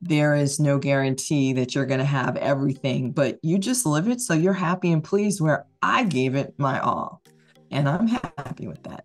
there 0.00 0.34
is 0.34 0.58
no 0.58 0.78
guarantee 0.78 1.52
that 1.52 1.74
you're 1.74 1.86
going 1.86 2.00
to 2.00 2.06
have 2.06 2.36
everything, 2.36 3.12
but 3.12 3.38
you 3.42 3.58
just 3.58 3.84
live 3.84 4.08
it 4.08 4.20
so 4.20 4.32
you're 4.32 4.52
happy 4.52 4.92
and 4.92 5.04
pleased 5.04 5.40
where 5.40 5.66
I 5.82 6.04
gave 6.04 6.34
it 6.34 6.54
my 6.56 6.80
all. 6.80 7.22
And 7.70 7.88
I'm 7.88 8.06
happy 8.06 8.66
with 8.66 8.82
that. 8.84 9.04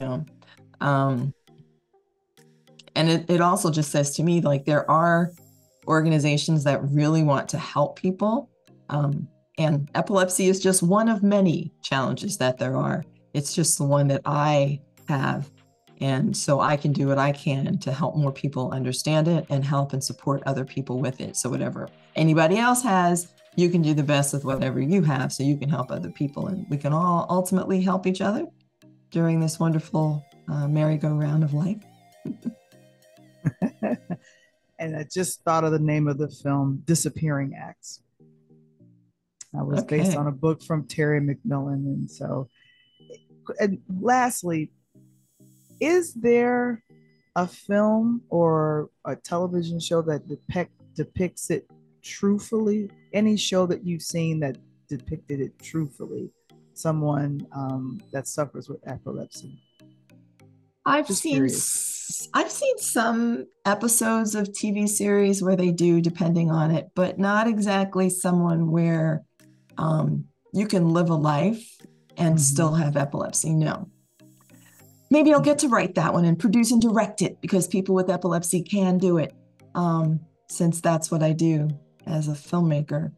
You 0.00 0.06
know? 0.06 0.26
um, 0.80 1.34
and 2.94 3.10
it, 3.10 3.30
it 3.30 3.40
also 3.40 3.70
just 3.70 3.90
says 3.90 4.16
to 4.16 4.22
me 4.22 4.40
like 4.40 4.64
there 4.64 4.90
are 4.90 5.32
organizations 5.86 6.64
that 6.64 6.82
really 6.90 7.22
want 7.22 7.48
to 7.50 7.58
help 7.58 7.98
people. 7.98 8.50
Um, 8.88 9.28
and 9.58 9.90
epilepsy 9.94 10.48
is 10.48 10.60
just 10.60 10.82
one 10.82 11.08
of 11.08 11.22
many 11.22 11.72
challenges 11.82 12.38
that 12.38 12.58
there 12.58 12.76
are. 12.76 13.04
It's 13.34 13.54
just 13.54 13.78
the 13.78 13.84
one 13.84 14.08
that 14.08 14.22
I 14.24 14.80
have 15.08 15.50
and 16.02 16.36
so 16.36 16.60
I 16.60 16.76
can 16.76 16.92
do 16.92 17.06
what 17.06 17.18
I 17.18 17.30
can 17.30 17.78
to 17.78 17.92
help 17.92 18.16
more 18.16 18.32
people 18.32 18.72
understand 18.72 19.28
it 19.28 19.46
and 19.50 19.64
help 19.64 19.92
and 19.92 20.02
support 20.02 20.42
other 20.46 20.64
people 20.64 20.98
with 20.98 21.20
it. 21.20 21.36
So, 21.36 21.48
whatever 21.48 21.88
anybody 22.16 22.58
else 22.58 22.82
has, 22.82 23.28
you 23.54 23.70
can 23.70 23.82
do 23.82 23.94
the 23.94 24.02
best 24.02 24.32
with 24.32 24.44
whatever 24.44 24.80
you 24.80 25.02
have 25.02 25.32
so 25.32 25.44
you 25.44 25.56
can 25.56 25.68
help 25.68 25.92
other 25.92 26.10
people. 26.10 26.48
And 26.48 26.66
we 26.68 26.76
can 26.76 26.92
all 26.92 27.26
ultimately 27.30 27.80
help 27.80 28.08
each 28.08 28.20
other 28.20 28.46
during 29.10 29.38
this 29.38 29.60
wonderful 29.60 30.24
uh, 30.48 30.66
merry-go-round 30.66 31.44
of 31.44 31.54
life. 31.54 31.78
and 34.82 34.96
I 34.96 35.04
just 35.04 35.44
thought 35.44 35.62
of 35.62 35.70
the 35.70 35.78
name 35.78 36.08
of 36.08 36.18
the 36.18 36.28
film, 36.28 36.82
Disappearing 36.84 37.54
Acts. 37.56 38.02
That 39.52 39.64
was 39.64 39.80
okay. 39.80 39.98
based 39.98 40.16
on 40.16 40.26
a 40.26 40.32
book 40.32 40.60
from 40.60 40.88
Terry 40.88 41.20
McMillan. 41.20 41.86
And 41.86 42.10
so, 42.10 42.48
and 43.60 43.78
lastly, 44.00 44.72
is 45.80 46.14
there 46.14 46.82
a 47.36 47.46
film 47.46 48.22
or 48.28 48.90
a 49.04 49.14
television 49.14 49.78
show 49.78 50.02
that 50.02 50.26
depict, 50.26 50.72
depicts 50.96 51.50
it 51.50 51.70
truthfully? 52.02 52.90
Any 53.12 53.36
show 53.36 53.66
that 53.66 53.86
you've 53.86 54.02
seen 54.02 54.40
that 54.40 54.56
depicted 54.88 55.40
it 55.40 55.56
truthfully? 55.62 56.32
Someone 56.74 57.46
um, 57.52 58.02
that 58.12 58.26
suffers 58.26 58.68
with 58.68 58.80
epilepsy. 58.84 59.62
I've 60.84 61.06
Just 61.06 61.22
seen 61.22 61.48
I've 62.34 62.50
seen 62.50 62.78
some 62.78 63.46
episodes 63.64 64.34
of 64.34 64.48
TV 64.48 64.88
series 64.88 65.42
where 65.42 65.56
they 65.56 65.70
do, 65.70 66.00
depending 66.00 66.50
on 66.50 66.70
it, 66.70 66.90
but 66.94 67.18
not 67.18 67.46
exactly 67.46 68.10
someone 68.10 68.70
where 68.70 69.22
um, 69.78 70.24
you 70.52 70.66
can 70.66 70.90
live 70.90 71.10
a 71.10 71.14
life 71.14 71.76
and 72.16 72.34
mm-hmm. 72.34 72.38
still 72.38 72.74
have 72.74 72.96
epilepsy. 72.96 73.54
No, 73.54 73.88
maybe 75.10 75.32
I'll 75.32 75.40
get 75.40 75.58
to 75.60 75.68
write 75.68 75.94
that 75.94 76.12
one 76.12 76.24
and 76.24 76.38
produce 76.38 76.70
and 76.70 76.82
direct 76.82 77.22
it 77.22 77.40
because 77.40 77.66
people 77.66 77.94
with 77.94 78.10
epilepsy 78.10 78.62
can 78.62 78.98
do 78.98 79.18
it, 79.18 79.34
um, 79.74 80.20
since 80.48 80.80
that's 80.80 81.10
what 81.10 81.22
I 81.22 81.32
do 81.32 81.70
as 82.06 82.28
a 82.28 82.32
filmmaker. 82.32 83.12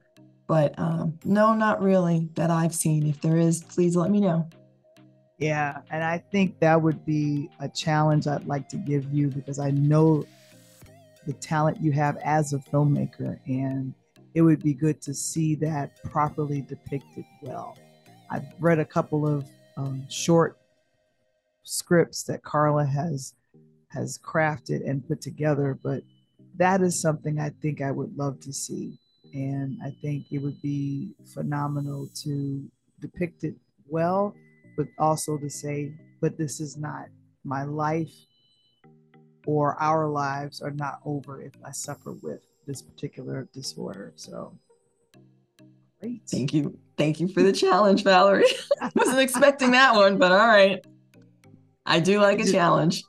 But 0.46 0.78
um, 0.78 1.18
no, 1.24 1.54
not 1.54 1.82
really 1.82 2.28
that 2.34 2.50
I've 2.50 2.74
seen. 2.74 3.06
If 3.06 3.20
there 3.22 3.38
is, 3.38 3.62
please 3.64 3.96
let 3.96 4.10
me 4.10 4.20
know. 4.20 4.48
Yeah, 5.44 5.82
and 5.90 6.02
I 6.02 6.16
think 6.16 6.58
that 6.60 6.80
would 6.80 7.04
be 7.04 7.50
a 7.60 7.68
challenge 7.68 8.26
I'd 8.26 8.46
like 8.46 8.66
to 8.70 8.78
give 8.78 9.12
you 9.12 9.28
because 9.28 9.58
I 9.58 9.72
know 9.72 10.24
the 11.26 11.34
talent 11.34 11.82
you 11.82 11.92
have 11.92 12.16
as 12.24 12.54
a 12.54 12.58
filmmaker, 12.58 13.38
and 13.44 13.92
it 14.32 14.40
would 14.40 14.62
be 14.62 14.72
good 14.72 15.02
to 15.02 15.12
see 15.12 15.54
that 15.56 16.02
properly 16.02 16.62
depicted 16.62 17.26
well. 17.42 17.76
I've 18.30 18.46
read 18.58 18.78
a 18.78 18.86
couple 18.86 19.28
of 19.28 19.44
um, 19.76 20.06
short 20.08 20.56
scripts 21.62 22.22
that 22.22 22.42
Karla 22.42 22.86
has 22.86 23.34
has 23.90 24.16
crafted 24.16 24.88
and 24.88 25.06
put 25.06 25.20
together, 25.20 25.78
but 25.82 26.02
that 26.56 26.80
is 26.80 26.98
something 26.98 27.38
I 27.38 27.50
think 27.60 27.82
I 27.82 27.90
would 27.90 28.16
love 28.16 28.40
to 28.40 28.52
see. 28.54 28.98
And 29.34 29.76
I 29.84 29.90
think 30.00 30.32
it 30.32 30.38
would 30.38 30.62
be 30.62 31.10
phenomenal 31.34 32.08
to 32.22 32.66
depict 33.02 33.44
it 33.44 33.56
well, 33.86 34.34
but 34.76 34.86
also 34.98 35.36
to 35.38 35.50
say, 35.50 35.92
but 36.20 36.36
this 36.36 36.60
is 36.60 36.76
not 36.76 37.06
my 37.44 37.64
life 37.64 38.12
or 39.46 39.80
our 39.80 40.08
lives 40.08 40.60
are 40.60 40.70
not 40.70 41.00
over 41.04 41.42
if 41.42 41.52
I 41.64 41.70
suffer 41.70 42.12
with 42.12 42.40
this 42.66 42.80
particular 42.82 43.48
disorder. 43.52 44.12
So 44.16 44.56
great. 46.00 46.22
Thank 46.28 46.54
you. 46.54 46.78
Thank 46.96 47.20
you 47.20 47.28
for 47.28 47.42
the 47.42 47.52
challenge, 47.52 48.04
Valerie. 48.04 48.46
I 48.80 48.90
wasn't 48.94 49.20
expecting 49.20 49.72
that 49.72 49.94
one, 49.94 50.18
but 50.18 50.32
all 50.32 50.46
right. 50.46 50.84
I 51.86 52.00
do 52.00 52.20
like 52.20 52.40
a 52.40 52.50
challenge. 52.50 53.04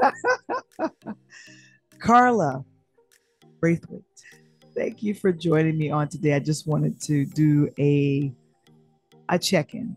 Karla 1.98 2.64
Braithwaite, 3.60 4.02
thank 4.74 5.02
you 5.02 5.14
for 5.14 5.32
joining 5.32 5.78
me 5.78 5.90
on 5.90 6.08
today. 6.08 6.34
I 6.34 6.40
just 6.40 6.66
wanted 6.66 7.00
to 7.02 7.24
do 7.24 7.70
a 7.78 8.32
a 9.28 9.38
check-in 9.38 9.96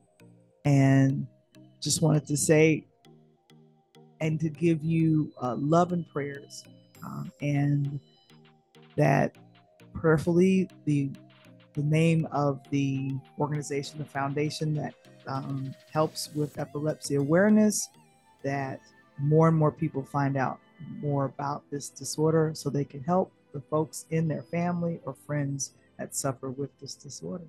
and 0.66 1.26
just 1.82 2.02
wanted 2.02 2.26
to 2.26 2.36
say 2.36 2.86
and 4.22 4.40
to 4.40 4.50
give 4.50 4.84
you 4.84 5.32
uh, 5.42 5.56
love 5.56 5.92
and 5.92 6.08
prayers 6.10 6.64
um, 7.06 7.32
and 7.42 8.00
that 8.96 9.36
prayerfully 9.94 10.70
the 10.86 11.10
the 11.74 11.84
name 11.84 12.28
of 12.32 12.60
the 12.72 13.12
organization 13.40 13.98
the 14.00 14.06
foundation 14.06 14.74
that 14.74 14.94
um, 15.28 15.74
helps 15.92 16.30
with 16.34 16.58
epilepsy 16.58 17.16
awareness 17.16 17.90
that 18.44 18.80
more 19.20 19.48
and 19.48 19.58
more 19.58 19.72
people 19.72 20.04
find 20.04 20.38
out 20.38 20.60
more 21.02 21.26
about 21.26 21.64
this 21.72 21.90
disorder 21.90 22.52
so 22.54 22.70
they 22.70 22.84
can 22.84 23.04
help 23.04 23.32
the 23.54 23.62
folks 23.62 24.06
in 24.10 24.28
their 24.28 24.44
family 24.44 25.00
or 25.06 25.14
friends 25.26 25.72
that 25.98 26.16
suffer 26.16 26.50
with 26.50 26.78
this 26.80 26.96
disorder. 26.96 27.46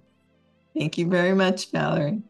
Thank 0.76 0.98
you 0.98 1.08
very 1.08 1.34
much, 1.34 1.70
Valerie. 1.70 2.22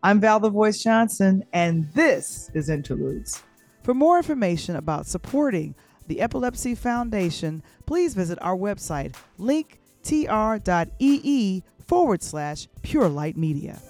I'm 0.00 0.20
Val 0.20 0.38
the 0.38 0.48
Voice 0.48 0.80
Johnson, 0.80 1.44
and 1.52 1.92
this 1.92 2.52
is 2.54 2.68
Interludes. 2.68 3.42
For 3.82 3.94
more 3.94 4.16
information 4.16 4.76
about 4.76 5.06
supporting 5.06 5.74
the 6.06 6.20
Epilepsy 6.20 6.76
Foundation, 6.76 7.64
please 7.84 8.14
visit 8.14 8.38
our 8.40 8.56
website, 8.56 9.16
linktr.ee 9.40 9.72
forward 11.84 12.22
slash 12.22 12.68
Pure 12.82 13.08
Light 13.08 13.36
Media. 13.36 13.80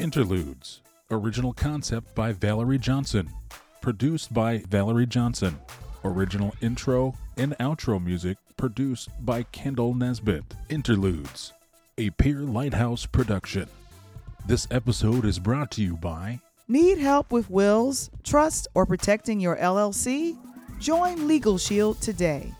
Interludes. 0.00 0.80
Original 1.12 1.52
concept 1.52 2.12
by 2.16 2.32
Valerie 2.32 2.80
Johnson. 2.80 3.30
Produced 3.80 4.34
by 4.34 4.58
Valerie 4.68 5.06
Johnson. 5.06 5.56
Original 6.04 6.52
intro 6.60 7.14
and 7.36 7.56
outro 7.58 8.02
music 8.04 8.38
produced 8.56 9.10
by 9.20 9.44
Kendall 9.44 9.94
Nesbitt. 9.94 10.42
Interludes. 10.68 11.52
A 11.98 12.10
Pure 12.10 12.40
Lighthouse 12.40 13.06
production. 13.06 13.68
This 14.46 14.66
episode 14.72 15.24
is 15.24 15.38
brought 15.38 15.70
to 15.72 15.82
you 15.82 15.96
by 15.96 16.40
Need 16.66 16.98
help 16.98 17.30
with 17.30 17.48
wills, 17.50 18.10
trust, 18.24 18.66
or 18.74 18.84
protecting 18.84 19.38
your 19.38 19.54
LLC? 19.58 20.36
Join 20.80 21.28
Legal 21.28 21.56
Shield 21.56 22.00
today. 22.00 22.52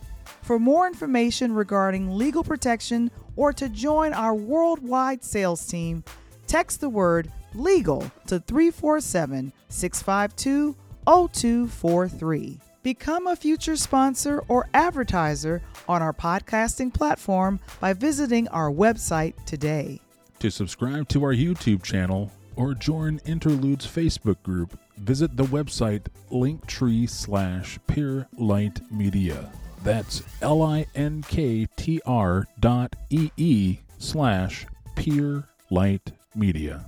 For 0.43 0.61
more 0.61 0.87
information 0.87 1.53
regarding 1.53 2.17
legal 2.17 2.45
protection 2.45 3.11
or 3.35 3.53
to 3.55 3.69
join 3.69 4.13
our 4.13 4.37
worldwide 4.37 5.25
sales 5.25 5.67
team, 5.67 6.05
text 6.47 6.81
the 6.81 6.89
word 6.89 7.29
legal 7.57 8.11
to 8.27 8.38
347 8.40 9.53
652 9.69 10.77
0243. 11.07 12.59
Become 12.83 13.27
a 13.27 13.37
future 13.37 13.77
sponsor 13.77 14.45
or 14.49 14.69
advertiser 14.75 15.61
on 15.88 16.03
our 16.03 16.12
podcasting 16.12 16.92
platform 16.92 17.59
by 17.81 17.92
visiting 17.92 18.47
our 18.49 18.71
website 18.71 19.35
today. 19.45 20.01
To 20.38 20.51
subscribe 20.51 21.09
to 21.09 21.25
our 21.25 21.35
YouTube 21.35 21.83
channel 21.83 22.31
or 22.55 22.75
join 22.75 23.21
Interludes 23.25 23.87
Facebook 23.87 24.40
group, 24.42 24.79
visit 24.99 25.37
the 25.37 25.45
website 25.45 26.07
linktree 26.31 27.09
slash 27.09 27.79
Pure 27.87 28.29
Light 28.38 28.81
Media. 28.92 29.51
That's 29.83 30.23
L 30.42 30.62
I 30.62 30.87
N 30.95 31.25
K 31.29 31.66
T 31.77 32.01
R 32.07 32.47
dot 32.61 32.95
E 33.11 33.31
E 33.37 33.79
slash 33.99 34.66
Pure 34.95 35.45
Light 35.71 36.12
Media. 36.35 36.85